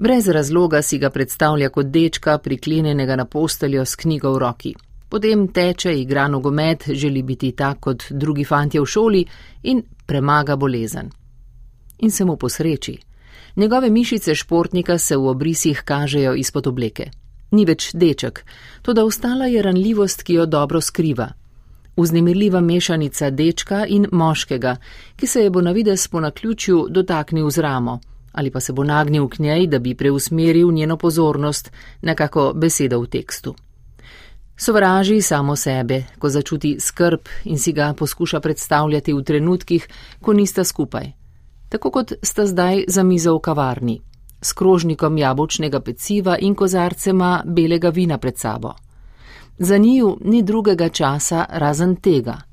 Brez 0.00 0.28
razloga 0.28 0.82
si 0.82 0.98
ga 0.98 1.10
predstavlja 1.10 1.68
kot 1.68 1.86
dečka, 1.86 2.38
priklenjenega 2.38 3.16
na 3.16 3.24
posteljo 3.24 3.84
s 3.84 3.96
knjigo 3.96 4.30
v 4.32 4.38
roki. 4.38 4.74
Potem 5.08 5.48
teče, 5.48 5.92
igra 6.00 6.28
nogomet, 6.28 6.84
želi 6.92 7.22
biti 7.22 7.52
tak 7.52 7.80
kot 7.80 8.04
drugi 8.10 8.44
fantje 8.44 8.80
v 8.80 8.86
šoli 8.86 9.24
in 9.62 9.82
premaga 10.06 10.56
bolezen. 10.56 11.10
In 11.98 12.10
se 12.10 12.24
mu 12.24 12.36
posreči. 12.36 12.96
Njegove 13.56 13.90
mišice 13.90 14.34
športnika 14.34 14.98
se 14.98 15.16
v 15.16 15.28
obrisih 15.28 15.82
kažejo 15.84 16.34
izpod 16.34 16.66
obleke. 16.66 17.10
Ni 17.50 17.64
več 17.64 17.90
deček, 17.92 18.44
toda 18.82 19.04
ostala 19.04 19.46
je 19.46 19.62
ranljivost, 19.62 20.22
ki 20.22 20.34
jo 20.34 20.46
dobro 20.46 20.80
skriva. 20.80 21.28
Vznemirljiva 21.96 22.60
mešanica 22.60 23.30
dečka 23.30 23.86
in 23.86 24.06
moškega, 24.12 24.76
ki 25.16 25.26
se 25.26 25.42
je 25.42 25.50
bo 25.50 25.60
na 25.60 25.72
vides 25.72 26.08
po 26.08 26.20
naključju 26.20 26.86
dotaknil 26.88 27.50
z 27.50 27.58
ramo, 27.58 28.00
ali 28.32 28.50
pa 28.50 28.60
se 28.60 28.72
bo 28.72 28.84
nagnil 28.84 29.28
k 29.28 29.38
njej, 29.38 29.66
da 29.66 29.78
bi 29.78 29.94
preusmeril 29.94 30.72
njeno 30.72 30.96
pozornost, 30.96 31.72
nekako 32.02 32.52
besedo 32.54 33.00
v 33.00 33.06
tekstu. 33.06 33.54
Sovraži 34.56 35.22
samo 35.22 35.56
sebe, 35.56 36.02
ko 36.18 36.28
začuti 36.28 36.76
skrb 36.80 37.20
in 37.44 37.58
si 37.58 37.72
ga 37.72 37.94
poskuša 37.98 38.40
predstavljati 38.40 39.12
v 39.12 39.22
trenutkih, 39.22 39.88
ko 40.20 40.32
nista 40.32 40.64
skupaj. 40.64 41.12
Tako 41.68 41.90
kot 41.90 42.12
sta 42.22 42.46
zdaj 42.46 42.84
za 42.88 43.02
mizo 43.02 43.34
v 43.34 43.40
kavarni, 43.40 44.00
s 44.42 44.52
krožnikom 44.52 45.18
jabolčnega 45.18 45.80
peciva 45.80 46.36
in 46.38 46.54
kozarcema 46.54 47.42
belega 47.46 47.88
vina 47.88 48.18
pred 48.18 48.38
sabo. 48.38 48.74
Za 49.58 49.76
njiju 49.76 50.18
ni 50.24 50.42
drugega 50.42 50.88
časa 50.88 51.46
razen 51.48 51.96
tega 51.96 52.49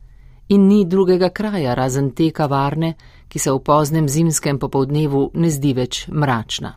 in 0.49 0.67
ni 0.67 0.85
drugega 0.85 1.29
kraja 1.29 1.73
razen 1.73 2.11
te 2.11 2.31
kavarne, 2.31 2.93
ki 3.27 3.39
se 3.39 3.51
v 3.51 3.59
poznem 3.59 4.09
zimskem 4.09 4.59
popovdnevu 4.59 5.31
ne 5.33 5.49
zdi 5.49 5.73
več 5.73 6.07
mračna. 6.07 6.75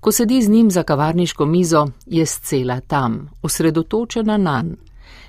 Ko 0.00 0.12
sedi 0.12 0.42
z 0.42 0.48
njim 0.48 0.70
za 0.70 0.82
kavarniško 0.82 1.46
mizo, 1.46 1.86
je 2.06 2.26
scela 2.26 2.80
tam, 2.80 3.30
osredotočena 3.42 4.36
nanj. 4.36 4.74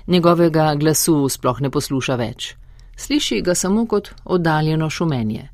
Njegovega 0.06 0.74
glasu 0.74 1.28
sploh 1.28 1.60
ne 1.60 1.70
posluša 1.70 2.16
več. 2.16 2.54
Sliši 2.96 3.40
ga 3.40 3.54
samo 3.54 3.86
kot 3.86 4.10
oddaljeno 4.24 4.90
šumenje. 4.90 5.48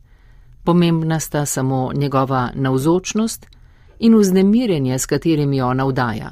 Pomembna 0.64 1.20
sta 1.20 1.46
samo 1.46 1.90
njegova 1.94 2.50
navzočnost 2.54 3.46
in 3.98 4.16
vznemirjenje, 4.18 4.98
s 4.98 5.06
katerim 5.06 5.52
jo 5.52 5.74
navdaja. 5.74 6.30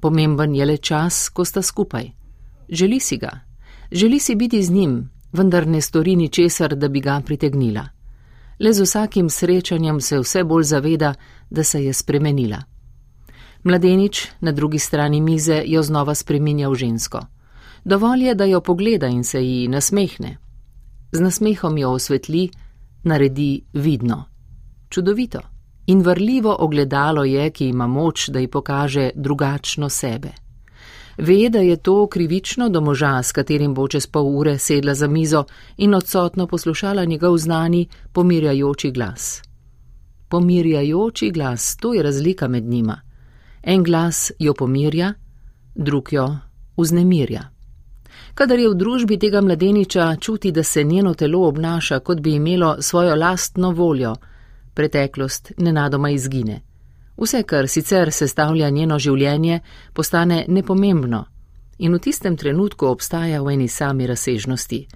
Pomemben 0.00 0.54
je 0.54 0.66
le 0.66 0.76
čas, 0.76 1.28
ko 1.28 1.44
sta 1.44 1.62
skupaj. 1.62 2.10
Želi 2.68 3.00
si 3.00 3.16
ga, 3.16 3.45
želi 3.90 4.18
si 4.18 4.34
biti 4.34 4.62
z 4.62 4.70
njim, 4.70 5.10
vendar 5.32 5.66
ne 5.66 5.80
stori 5.80 6.16
ničesar, 6.16 6.76
da 6.76 6.88
bi 6.88 7.00
ga 7.00 7.20
pritegnila. 7.26 7.88
Le 8.58 8.72
z 8.72 8.82
vsakim 8.82 9.30
srečanjem 9.30 10.00
se 10.00 10.18
vse 10.18 10.44
bolj 10.44 10.62
zaveda, 10.62 11.14
da 11.50 11.64
se 11.64 11.84
je 11.84 11.92
spremenila. 11.92 12.62
Mladenič 13.64 14.28
na 14.40 14.52
drugi 14.52 14.78
strani 14.78 15.20
mize 15.20 15.62
jo 15.66 15.82
znova 15.82 16.14
spreminja 16.14 16.68
v 16.68 16.74
žensko. 16.74 17.20
Dovolj 17.84 18.26
je, 18.26 18.34
da 18.34 18.44
jo 18.44 18.60
pogleda 18.60 19.06
in 19.06 19.24
se 19.24 19.42
ji 19.44 19.68
nasmehne. 19.68 20.36
Z 21.12 21.20
nasmehom 21.20 21.78
jo 21.78 21.90
osvetli, 21.90 22.48
naredi 23.02 23.64
vidno. 23.72 24.24
Čudovito 24.88 25.40
in 25.86 26.02
vrljivo 26.02 26.56
ogledalo 26.58 27.24
je, 27.24 27.50
ki 27.50 27.68
ima 27.68 27.86
moč, 27.86 28.28
da 28.28 28.38
ji 28.38 28.48
pokaže 28.48 29.10
drugačno 29.14 29.88
sebe. 29.88 30.45
Ve, 31.18 31.48
da 31.48 31.58
je 31.58 31.76
to 31.76 32.06
krivično 32.06 32.68
do 32.68 32.80
moža, 32.80 33.22
s 33.22 33.32
katerim 33.32 33.74
bo 33.74 33.88
čez 33.88 34.06
pol 34.06 34.26
ure 34.38 34.58
sedla 34.58 34.94
za 34.94 35.08
mizo 35.08 35.44
in 35.76 35.94
odsotno 35.94 36.46
poslušala 36.46 37.04
njegov 37.04 37.38
znani, 37.38 37.88
pomirjajoči 38.12 38.90
glas. 38.90 39.42
Pomirjajoči 40.28 41.30
glas, 41.30 41.76
to 41.76 41.94
je 41.94 42.02
razlika 42.02 42.48
med 42.48 42.64
njima. 42.64 43.00
En 43.62 43.82
glas 43.82 44.32
jo 44.38 44.54
pomirja, 44.54 45.14
drug 45.74 46.12
jo 46.12 46.36
vznemirja. 46.76 47.50
Kadar 48.34 48.58
je 48.58 48.68
v 48.68 48.74
družbi 48.74 49.18
tega 49.18 49.40
mladeniča 49.40 50.16
čuti, 50.20 50.52
da 50.52 50.62
se 50.62 50.84
njeno 50.84 51.14
telo 51.14 51.48
obnaša, 51.48 51.98
kot 52.00 52.20
bi 52.20 52.34
imelo 52.34 52.76
svojo 52.80 53.14
lastno 53.14 53.70
voljo, 53.70 54.14
preteklost 54.74 55.52
nenadoma 55.58 56.10
izgine. 56.10 56.60
Vse, 57.16 57.42
kar 57.42 57.68
sicer 57.68 58.12
sestavlja 58.12 58.70
njeno 58.70 58.98
življenje, 58.98 59.60
postane 59.92 60.44
nepomembno 60.48 61.24
in 61.78 61.92
v 61.92 62.00
tistem 62.00 62.36
trenutku 62.36 62.86
obstaja 62.86 63.42
v 63.42 63.52
eni 63.52 63.68
sami 63.68 64.06
razsežnosti. 64.06 64.86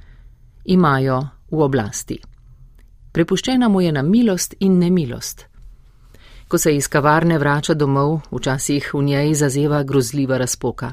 Imajo 0.65 1.21
v 1.51 1.63
oblasti. 1.63 2.21
Prepuščena 3.13 3.69
mu 3.69 3.81
je 3.81 3.93
na 3.93 4.03
milost 4.03 4.55
in 4.61 4.79
nemilost. 4.79 5.47
Ko 6.49 6.59
se 6.59 6.75
iz 6.75 6.89
kavarne 6.89 7.39
vrača 7.39 7.75
domov, 7.75 8.21
včasih 8.31 8.95
v 8.95 9.03
njej 9.03 9.35
zazeva 9.35 9.83
grozljiva 9.83 10.39
razpoka. 10.39 10.93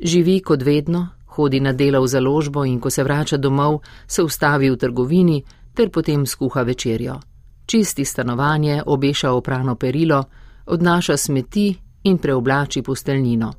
Živi 0.00 0.40
kot 0.40 0.62
vedno, 0.62 1.08
hodi 1.26 1.60
na 1.60 1.72
delo 1.72 2.02
v 2.02 2.08
založbo 2.08 2.64
in 2.64 2.80
ko 2.80 2.90
se 2.90 3.02
vrača 3.02 3.36
domov, 3.36 3.80
se 4.06 4.22
ustavi 4.22 4.70
v 4.70 4.76
trgovini 4.76 5.42
ter 5.74 5.90
potem 5.90 6.26
skuha 6.26 6.62
večerjo. 6.62 7.20
Čisti 7.68 8.04
stanovanje, 8.04 8.82
obeša 8.86 9.32
oprano 9.32 9.74
perilo, 9.74 10.24
odnaša 10.66 11.16
smeti 11.16 11.74
in 12.02 12.18
preoblači 12.18 12.82
posteljnino. 12.82 13.52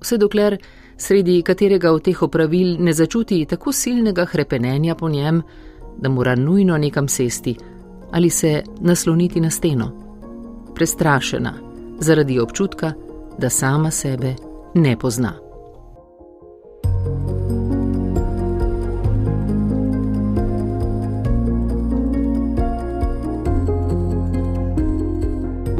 Vse 0.00 0.18
dokler 0.18 0.56
sredi 0.96 1.42
katerega 1.42 1.90
od 1.92 2.04
teh 2.04 2.22
opravil 2.22 2.76
ne 2.78 2.92
začuti 2.92 3.44
tako 3.44 3.72
silnega 3.72 4.24
hrepenenja 4.24 4.94
po 4.94 5.08
njem, 5.08 5.42
da 5.98 6.08
mora 6.08 6.34
nujno 6.34 6.78
nekam 6.78 7.08
sesti 7.08 7.56
ali 8.12 8.30
se 8.30 8.62
nasloniti 8.80 9.40
na 9.40 9.50
steno. 9.50 9.90
Prestrašena 10.74 11.54
zaradi 12.00 12.40
občutka, 12.40 12.92
da 13.38 13.50
sama 13.50 13.90
sebe 13.90 14.34
ne 14.74 14.96
pozna. 14.98 15.32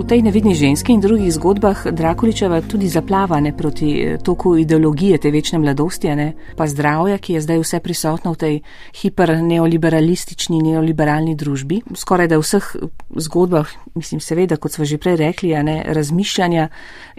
Tej 0.02 0.22
nevidni 0.22 0.54
ženski 0.54 0.92
in 0.92 1.00
drugih 1.00 1.32
zgodbah 1.32 1.86
Drakuličeva 1.92 2.60
tudi 2.60 2.88
zaplavane 2.88 3.56
proti 3.56 3.90
eh, 4.02 4.18
toku 4.18 4.56
ideologije 4.56 5.18
te 5.18 5.30
večne 5.30 5.58
mladosti, 5.58 6.08
ne? 6.16 6.32
pa 6.56 6.66
zdravja, 6.66 7.18
ki 7.18 7.32
je 7.32 7.40
zdaj 7.40 7.58
vse 7.58 7.80
prisotno 7.80 8.32
v 8.32 8.36
tej 8.36 8.60
hiperneoliberalistični, 9.02 10.62
neoliberalni 10.62 11.34
družbi. 11.34 11.82
Skoraj 11.94 12.28
da 12.28 12.38
v 12.38 12.44
vseh 12.44 12.70
zgodbah, 13.16 13.68
mislim 13.94 14.20
seveda, 14.20 14.56
kot 14.56 14.72
smo 14.72 14.84
že 14.84 14.98
prej 14.98 15.16
rekli, 15.16 15.54
ne, 15.62 15.82
razmišljanja 15.86 16.68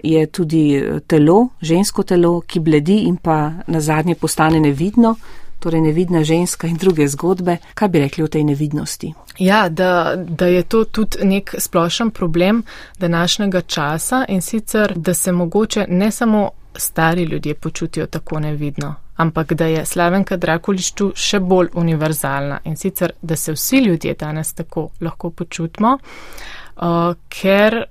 je 0.02 0.26
tudi 0.26 0.64
eh, 0.76 1.00
telo, 1.06 1.48
žensko 1.60 2.02
telo, 2.02 2.40
ki 2.40 2.60
bledi 2.60 3.02
in 3.06 3.16
pa 3.16 3.64
na 3.66 3.80
zadnje 3.80 4.14
postane 4.14 4.60
nevidno 4.60 5.16
torej 5.62 5.80
nevidna 5.80 6.24
ženska 6.24 6.66
in 6.66 6.76
druge 6.76 7.06
zgodbe. 7.08 7.56
Kaj 7.74 7.88
bi 7.88 8.02
rekli 8.02 8.24
o 8.24 8.28
tej 8.28 8.44
nevidnosti? 8.44 9.12
Ja, 9.38 9.68
da, 9.68 10.16
da 10.16 10.46
je 10.46 10.62
to 10.62 10.84
tudi 10.84 11.24
nek 11.24 11.54
splošen 11.58 12.10
problem 12.10 12.62
današnjega 12.98 13.60
časa 13.60 14.24
in 14.28 14.42
sicer, 14.42 14.92
da 14.96 15.14
se 15.14 15.32
mogoče 15.32 15.86
ne 15.88 16.10
samo 16.10 16.50
stari 16.76 17.22
ljudje 17.22 17.54
počutijo 17.54 18.06
tako 18.06 18.40
nevidno, 18.40 18.94
ampak 19.16 19.52
da 19.52 19.66
je 19.66 19.86
Slavenka 19.86 20.36
Drakulič 20.36 20.90
tu 20.90 21.12
še 21.14 21.40
bolj 21.40 21.68
univerzalna 21.74 22.60
in 22.64 22.76
sicer, 22.76 23.12
da 23.22 23.36
se 23.36 23.52
vsi 23.52 23.78
ljudje 23.78 24.14
danes 24.14 24.54
tako 24.54 24.88
lahko 25.00 25.30
počutimo, 25.30 25.98
uh, 25.98 27.14
ker 27.28 27.84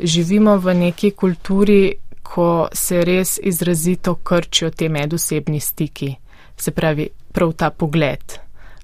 živimo 0.00 0.56
v 0.56 0.74
neki 0.74 1.10
kulturi, 1.10 1.94
ko 2.22 2.68
se 2.72 3.04
res 3.04 3.38
izrazito 3.42 4.14
krčijo 4.14 4.70
te 4.70 4.88
medosebni 4.88 5.60
stiki 5.60 6.14
se 6.56 6.70
pravi, 6.70 7.08
prav 7.32 7.52
ta 7.52 7.70
pogled, 7.70 8.38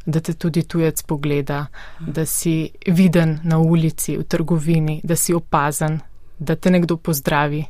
da 0.07 0.21
te 0.21 0.35
tudi 0.35 0.63
tujec 0.63 1.03
pogleda, 1.03 1.67
da 2.01 2.27
si 2.27 2.71
viden 2.87 3.39
na 3.43 3.59
ulici, 3.59 4.17
v 4.17 4.25
trgovini, 4.25 5.01
da 5.05 5.17
si 5.17 5.35
opazen, 5.35 6.01
da 6.39 6.57
te 6.57 6.71
nekdo 6.71 6.97
pozdravi, 6.97 7.65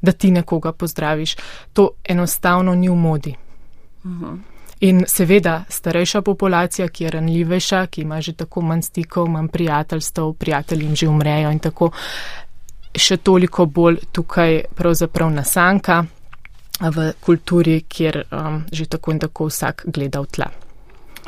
da 0.00 0.12
ti 0.12 0.30
nekoga 0.30 0.72
pozdraviš. 0.72 1.36
To 1.72 1.90
enostavno 2.04 2.74
ni 2.74 2.88
v 2.88 2.94
modi. 2.94 3.34
In 4.80 5.04
seveda, 5.06 5.64
starejša 5.68 6.22
populacija, 6.22 6.88
ki 6.88 7.04
je 7.04 7.10
ranljivejša, 7.10 7.86
ki 7.86 8.02
ima 8.02 8.20
že 8.20 8.32
tako 8.32 8.60
manj 8.62 8.82
stikov, 8.82 9.26
manj 9.28 9.48
prijateljstv, 9.48 10.30
prijatelji 10.38 10.84
jim 10.84 10.96
že 10.96 11.08
umrejo 11.08 11.50
in 11.50 11.58
tako, 11.58 11.90
še 12.94 13.16
toliko 13.16 13.66
bolj 13.66 13.98
tukaj 14.12 14.62
pravzaprav 14.74 15.30
nasanka 15.30 16.04
v 16.80 17.12
kulturi, 17.20 17.82
kjer 17.88 18.22
um, 18.30 18.64
že 18.72 18.86
tako 18.86 19.12
in 19.12 19.18
tako 19.18 19.48
vsak 19.50 19.86
gleda 19.86 20.20
v 20.22 20.26
tla. 20.26 20.48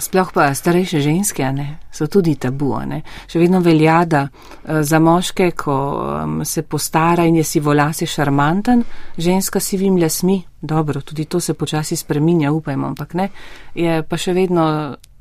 Sploh 0.01 0.31
pa 0.33 0.49
starejše 0.55 1.01
ženske 1.05 1.45
ne, 1.53 1.67
so 1.93 2.07
tudi 2.07 2.37
tabu. 2.41 2.73
Ne. 2.89 3.03
Še 3.29 3.43
vedno 3.43 3.61
velja, 3.61 4.05
da 4.09 4.23
uh, 4.25 4.81
za 4.87 5.01
moške, 5.03 5.51
ko 5.59 5.75
um, 5.75 6.39
se 6.45 6.63
postara 6.63 7.27
in 7.29 7.37
je 7.37 7.45
si 7.45 7.61
volasi 7.61 8.07
šarmanten, 8.07 8.85
ženska 9.19 9.61
si 9.61 9.77
vim 9.77 9.99
lesmi, 10.01 10.39
dobro, 10.61 11.03
tudi 11.03 11.27
to 11.27 11.41
se 11.41 11.55
počasi 11.55 11.97
spreminja, 11.97 12.53
upajmo, 12.53 12.95
ampak 12.95 13.15
ne, 13.15 13.29
je 13.75 14.01
pa 14.03 14.17
še 14.17 14.33
vedno 14.33 14.65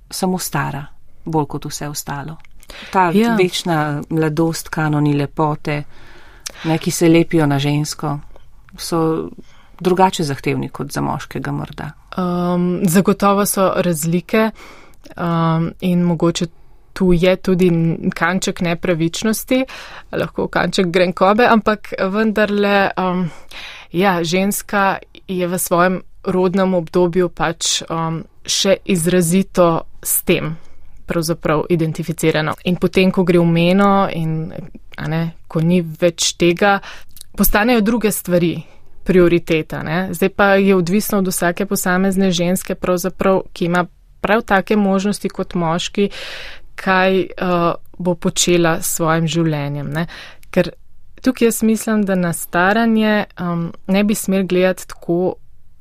samo 0.09 0.39
stara, 0.39 0.85
bolj 1.25 1.49
kot 1.49 1.67
vse 1.67 1.89
ostalo. 1.89 2.37
Ta 2.93 3.09
ja. 3.11 3.33
večna 3.35 4.01
mladost, 4.09 4.69
kanoni 4.69 5.15
lepote, 5.17 5.83
neki 6.69 6.91
se 6.91 7.09
lepijo 7.09 7.45
na 7.49 7.59
žensko, 7.59 8.19
so 8.77 8.99
drugače 9.79 10.23
zahtevni 10.23 10.69
kot 10.69 10.91
za 10.91 11.01
moškega 11.01 11.51
morda? 11.51 11.91
Um, 12.17 12.79
zagotovo 12.83 13.45
so 13.45 13.71
razlike 13.75 14.49
um, 15.17 15.71
in 15.81 16.01
mogoče 16.01 16.45
tu 16.93 17.13
je 17.13 17.35
tudi 17.35 17.71
kanček 18.15 18.61
nepravičnosti, 18.61 19.63
lahko 20.11 20.47
kanček 20.47 20.87
grenkobe, 20.87 21.47
ampak 21.47 21.93
vendarle, 22.11 22.89
um, 22.97 23.29
ja, 23.91 24.23
ženska 24.23 24.97
je 25.27 25.47
v 25.47 25.59
svojem 25.59 26.01
rodnem 26.23 26.73
obdobju 26.73 27.29
pač 27.29 27.81
um, 27.87 28.23
še 28.43 28.81
izrazito 28.85 29.85
s 30.03 30.23
tem 30.27 30.57
pravzaprav 31.09 31.63
identificirano. 31.69 32.53
In 32.69 32.75
potem, 32.75 33.11
ko 33.11 33.23
gre 33.23 33.39
v 33.39 33.47
meno 33.49 34.09
in 34.13 34.51
ne, 35.07 35.21
ko 35.47 35.61
ni 35.63 35.81
več 35.81 36.35
tega, 36.37 36.77
postanejo 37.37 37.81
druge 37.81 38.11
stvari 38.11 38.57
prioriteta. 39.09 39.81
Ne? 39.83 40.13
Zdaj 40.13 40.29
pa 40.29 40.53
je 40.61 40.75
odvisno 40.75 41.17
od 41.17 41.27
vsake 41.27 41.65
posamezne 41.65 42.29
ženske, 42.31 42.75
ki 43.53 43.65
ima 43.65 43.85
prav 44.21 44.41
take 44.45 44.75
možnosti 44.75 45.29
kot 45.29 45.55
moški, 45.57 46.09
kaj 46.75 47.19
uh, 47.19 47.71
bo 47.97 48.13
počela 48.15 48.77
s 48.81 48.99
svojim 48.99 49.25
življenjem. 49.27 49.89
Ne? 49.89 50.05
Ker 50.53 50.69
tukaj 51.25 51.49
jaz 51.49 51.63
mislim, 51.65 52.03
da 52.05 52.15
na 52.15 52.33
staranje 52.33 53.25
um, 53.41 53.71
ne 53.87 54.03
bi 54.03 54.15
smel 54.15 54.45
gledati 54.45 54.87
tako 54.87 55.35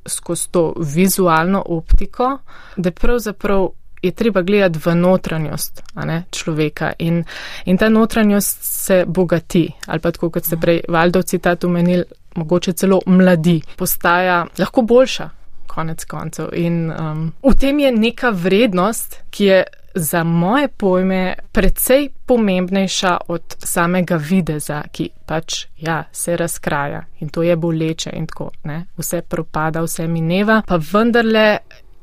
skozi 0.08 0.48
to 0.50 0.72
vizualno 0.80 1.62
optiko, 1.66 2.38
da 2.76 2.90
pravzaprav. 2.90 3.68
Je 3.98 4.12
treba 4.14 4.44
gledati 4.46 4.78
v 4.78 4.92
notranjost 4.94 5.80
ne, 6.06 6.20
človeka 6.30 6.92
in, 7.02 7.24
in 7.66 7.78
ta 7.78 7.88
notranjost 7.90 8.62
se 8.62 9.00
bogati. 9.06 9.64
Ali 9.86 10.00
pa 10.00 10.12
tako, 10.14 10.30
kot 10.30 10.46
ste 10.46 10.56
prej 10.56 10.84
Valdo 10.88 11.22
citat 11.26 11.64
omenili, 11.66 12.04
mogoče 12.38 12.72
celo 12.72 13.00
mladi, 13.06 13.60
postaja 13.76 14.44
lahko 14.58 14.82
boljša, 14.82 15.28
konec 15.66 16.04
koncev. 16.04 16.52
In 16.58 16.88
um, 16.90 17.26
v 17.42 17.54
tem 17.60 17.78
je 17.80 17.92
neka 17.92 18.32
vrednost, 18.34 19.20
ki 19.30 19.44
je 19.44 19.64
za 19.94 20.24
moje 20.24 20.68
pojme 20.68 21.34
precej 21.52 22.08
pomembnejša 22.26 23.16
od 23.28 23.56
samega 23.58 24.16
videza, 24.16 24.82
ki 24.92 25.10
pač 25.26 25.66
ja, 25.76 26.04
se 26.12 26.36
razkraja 26.36 27.02
in 27.20 27.28
to 27.28 27.42
je 27.42 27.56
boleče 27.56 28.10
in 28.14 28.26
tako, 28.26 28.50
ne? 28.64 28.84
vse 28.96 29.22
propada, 29.22 29.82
vse 29.82 30.08
mineva, 30.08 30.62
pa 30.66 30.80
vendarle. 30.92 31.58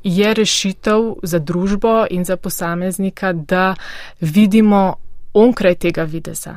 Je 0.06 0.34
rešitev 0.34 1.00
za 1.22 1.38
družbo 1.42 2.04
in 2.10 2.24
za 2.24 2.36
posameznika, 2.36 3.32
da 3.32 3.74
vidimo 4.20 4.94
onkraj 5.34 5.74
tega 5.74 6.02
videza, 6.02 6.52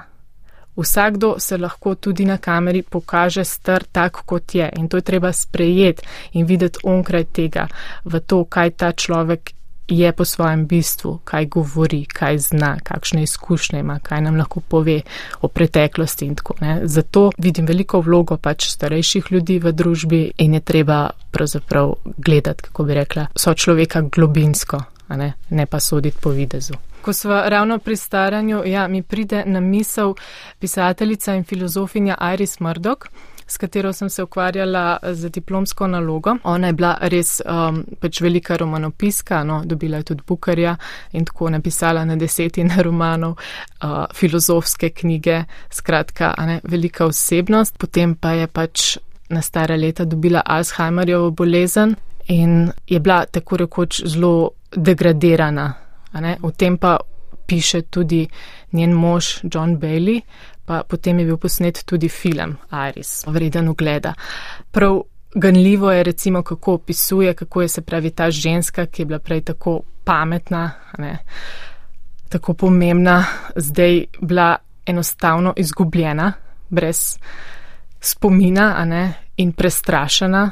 Vsakdo 0.79 1.35
se 1.39 1.57
lahko 1.57 1.95
tudi 1.95 2.25
na 2.25 2.37
kameri 2.37 2.81
pokaže 2.81 3.43
star 3.43 3.83
tak, 3.91 4.23
kot 4.25 4.55
je 4.55 4.69
in 4.77 4.87
to 4.87 4.97
je 4.97 5.01
treba 5.01 5.33
sprejeti 5.33 6.03
in 6.33 6.45
videti 6.45 6.79
onkraj 6.83 7.23
tega, 7.33 7.67
v 8.05 8.19
to, 8.19 8.43
kaj 8.45 8.71
ta 8.71 8.91
človek 8.91 9.53
je 9.89 10.11
po 10.11 10.25
svojem 10.25 10.67
bistvu, 10.67 11.19
kaj 11.23 11.45
govori, 11.45 12.05
kaj 12.05 12.37
zna, 12.37 12.77
kakšne 12.83 13.23
izkušnje 13.23 13.79
ima, 13.79 13.99
kaj 13.99 14.21
nam 14.21 14.37
lahko 14.37 14.59
pove 14.59 15.01
o 15.41 15.47
preteklosti 15.47 16.25
in 16.25 16.35
tako. 16.35 16.53
Ne. 16.61 16.81
Zato 16.83 17.31
vidim 17.37 17.65
veliko 17.65 18.01
vlogo 18.01 18.37
pač 18.37 18.69
starejših 18.69 19.31
ljudi 19.31 19.59
v 19.59 19.71
družbi 19.71 20.21
in 20.37 20.53
je 20.53 20.59
treba 20.59 21.09
pravzaprav 21.31 21.93
gledati, 22.17 22.63
kako 22.63 22.83
bi 22.83 22.93
rekla, 22.93 23.27
so 23.35 23.53
človeka 23.53 24.01
globinsko, 24.01 24.81
ne, 25.09 25.33
ne 25.49 25.65
pa 25.65 25.79
soditi 25.79 26.17
po 26.21 26.29
videzu. 26.29 26.73
Ko 27.01 27.13
smo 27.13 27.41
ravno 27.45 27.79
pri 27.79 27.95
staranju, 27.95 28.63
ja, 28.65 28.88
mi 28.88 29.01
pride 29.01 29.43
na 29.45 29.59
misel 29.59 30.13
pisateljica 30.59 31.35
in 31.35 31.43
filozofinja 31.43 32.17
Iris 32.33 32.59
Murdoch, 32.59 33.07
s 33.47 33.57
katero 33.57 33.93
sem 33.93 34.09
se 34.09 34.23
ukvarjala 34.23 34.97
za 35.03 35.29
diplomsko 35.29 35.88
nalogo. 35.88 36.35
Ona 36.43 36.67
je 36.67 36.73
bila 36.73 36.97
res 37.01 37.41
um, 37.45 37.83
pač 37.99 38.21
velika 38.21 38.57
romanopiska, 38.57 39.43
no, 39.43 39.62
dobila 39.65 39.97
je 39.97 40.03
tudi 40.03 40.23
Bukarja 40.27 40.75
in 41.12 41.25
tako 41.25 41.49
napisala 41.49 42.05
na 42.05 42.15
desetine 42.15 42.83
romanov, 42.88 43.31
uh, 43.83 44.05
filozofske 44.13 44.89
knjige, 44.89 45.43
skratka, 45.69 46.33
ne, 46.45 46.59
velika 46.63 47.05
osebnost. 47.05 47.77
Potem 47.77 48.15
pa 48.15 48.31
je 48.31 48.47
pač 48.47 48.97
na 49.29 49.41
stare 49.41 49.77
leta 49.77 50.05
dobila 50.05 50.41
Alzheimerjevo 50.45 51.31
bolezen 51.31 51.95
in 52.27 52.71
je 52.88 52.99
bila 52.99 53.25
tako 53.25 53.57
rekoč 53.57 54.01
zelo 54.05 54.49
degradirana. 54.75 55.88
V 56.13 56.51
tem 56.57 56.77
pa 56.77 56.97
piše 57.47 57.81
tudi 57.81 58.27
njen 58.71 58.93
mož 58.93 59.25
John 59.43 59.77
Bailey, 59.77 60.21
pa 60.65 60.83
potem 60.83 61.19
je 61.19 61.25
bil 61.25 61.37
posnet 61.37 61.83
tudi 61.85 62.09
film 62.09 62.57
Iris, 62.89 63.23
vreden 63.27 63.67
ogleda. 63.67 64.13
Prav 64.71 65.01
ganljivo 65.35 65.91
je 65.91 66.03
recimo, 66.03 66.43
kako 66.43 66.73
opisuje, 66.73 67.33
kako 67.33 67.61
je 67.61 67.67
se 67.67 67.81
pravi 67.81 68.11
ta 68.11 68.31
ženska, 68.31 68.85
ki 68.85 69.01
je 69.01 69.05
bila 69.05 69.19
prej 69.19 69.41
tako 69.41 69.81
pametna, 70.03 70.71
ne, 70.97 71.17
tako 72.29 72.53
pomembna, 72.53 73.25
zdaj 73.55 74.05
bila 74.21 74.57
enostavno 74.85 75.53
izgubljena, 75.57 76.33
brez 76.69 77.17
spomina 78.01 78.85
ne, 78.85 79.13
in 79.37 79.51
prestrašena. 79.51 80.51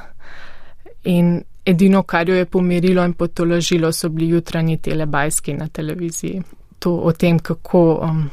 In 1.04 1.44
edino, 1.68 2.04
kar 2.04 2.30
jo 2.30 2.36
je 2.36 2.46
pomirilo 2.46 3.06
in 3.06 3.14
potolažilo, 3.14 3.92
so 3.92 4.10
bili 4.10 4.30
jutranji 4.30 4.78
telebajski 4.78 5.54
na 5.54 5.68
televiziji. 5.68 6.42
To 6.80 6.96
o 6.96 7.12
tem, 7.12 7.40
kako. 7.40 8.00
Um, 8.04 8.30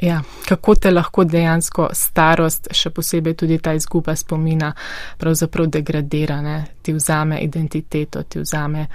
Ja, 0.00 0.22
kako 0.48 0.74
te 0.74 0.90
lahko 0.90 1.22
dejansko 1.24 1.86
starost, 1.94 2.66
še 2.74 2.90
posebej 2.90 3.36
tudi 3.38 3.60
ta 3.62 3.72
izguba 3.78 4.16
spomina, 4.18 4.72
pravzaprav 5.18 5.68
degradira, 5.70 6.40
ne? 6.42 6.56
ti 6.82 6.92
vzame 6.92 7.38
identiteto, 7.40 8.22
ti 8.22 8.42
vzame 8.42 8.88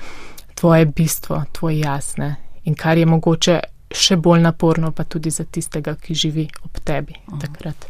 tvoje 0.60 0.86
bistvo, 0.86 1.39
tvoj 1.56 1.80
jasne 1.80 2.36
in 2.68 2.76
kar 2.76 2.98
je 2.98 3.06
mogoče 3.06 3.60
še 3.89 4.20
bolj 4.22 4.44
naporno, 4.44 4.92
pa 4.92 5.04
tudi 5.04 5.32
za 5.32 5.48
tistega, 5.48 5.96
ki 5.96 6.13
živi 6.13 6.46
ob 6.68 6.84
tebi 6.84 7.15
uh. 7.15 7.39
takrat. 7.42 7.88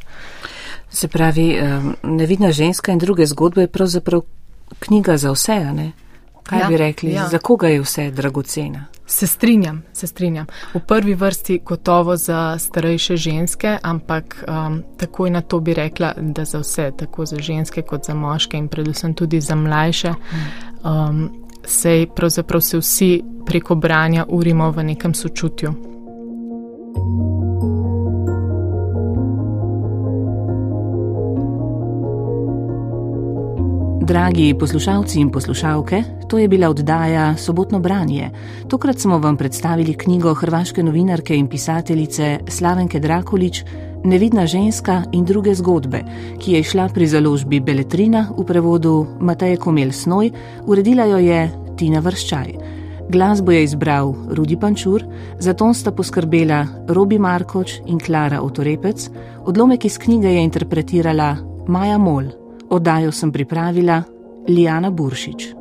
Se 0.89 1.07
pravi, 1.07 1.49
nevidna 2.03 2.51
ženska 2.51 2.93
in 2.93 3.01
druge 3.01 3.25
zgodbe 3.25 3.65
je 3.65 3.73
pravzaprav 3.73 4.23
knjiga 4.79 5.17
za 5.17 5.31
vse, 5.31 5.59
ne? 5.73 5.91
Kaj 6.43 6.59
ja, 6.59 6.67
bi 6.67 6.77
rekli, 6.77 7.11
ja. 7.13 7.27
za 7.27 7.37
koga 7.37 7.67
je 7.67 7.81
vse 7.81 8.11
dragocena? 8.11 8.85
Se 9.05 9.27
strinjam, 9.27 9.83
se 9.93 10.07
strinjam. 10.07 10.45
V 10.73 10.79
prvi 10.79 11.13
vrsti 11.13 11.59
gotovo 11.65 12.17
za 12.17 12.57
starejše 12.59 13.17
ženske, 13.17 13.77
ampak 13.81 14.43
um, 14.47 14.83
takoj 14.97 15.29
na 15.29 15.41
to 15.41 15.59
bi 15.59 15.73
rekla, 15.73 16.13
da 16.17 16.45
za 16.45 16.59
vse, 16.59 16.91
tako 16.97 17.25
za 17.25 17.37
ženske 17.39 17.81
kot 17.81 18.05
za 18.05 18.13
moške 18.13 18.57
in 18.57 18.67
predvsem 18.67 19.13
tudi 19.13 19.41
za 19.41 19.55
mlajše, 19.55 20.13
um, 20.83 21.29
sej 21.65 22.07
pravzaprav 22.15 22.61
se 22.61 22.77
vsi 22.77 23.23
preko 23.45 23.75
branja 23.75 24.25
urimo 24.29 24.71
v 24.71 24.83
nekem 24.83 25.13
sočutju. 25.13 25.73
Dragi 34.09 34.55
poslušalci 34.59 35.19
in 35.19 35.29
poslušalke, 35.29 36.03
to 36.29 36.37
je 36.37 36.47
bila 36.47 36.69
oddaja 36.69 37.37
Sobotno 37.37 37.79
branje. 37.79 38.31
Tokrat 38.67 38.99
smo 38.99 39.19
vam 39.19 39.37
predstavili 39.37 39.93
knjigo 39.93 40.33
hrvaške 40.33 40.83
novinarke 40.83 41.35
in 41.35 41.47
pisateljice 41.47 42.39
Slavenke 42.47 42.99
Drakolič 42.99 43.63
Nevidna 44.03 44.47
ženska 44.47 45.03
in 45.11 45.25
druge 45.25 45.53
zgodbe, 45.55 46.01
ki 46.39 46.51
je 46.51 46.63
šla 46.63 46.87
pri 46.93 47.07
založbi 47.07 47.59
Beletrina 47.59 48.25
v 48.37 48.45
prevodu 48.45 49.05
Mateje 49.19 49.57
Komel 49.57 49.91
Snoj, 49.91 50.31
uredila 50.65 51.05
jo 51.05 51.17
je 51.17 51.51
Tina 51.77 51.99
Vrščaj. 51.99 52.53
Glasbo 53.09 53.51
je 53.51 53.63
izbral 53.63 54.15
Rudi 54.29 54.57
Pančur, 54.57 55.05
za 55.39 55.53
ton 55.53 55.73
sta 55.73 55.91
poskrbela 55.91 56.65
Robi 56.87 57.19
Markoč 57.19 57.77
in 57.85 57.99
Klara 57.99 58.41
Otorepec, 58.41 59.09
odlomek 59.45 59.85
iz 59.85 59.97
knjige 59.97 60.33
je 60.33 60.43
interpretirala 60.43 61.35
Maja 61.67 61.97
Mol. 61.97 62.38
Oddajo 62.69 63.11
sem 63.11 63.31
pripravila 63.31 64.03
Lijana 64.47 64.91
Buršič. 64.91 65.58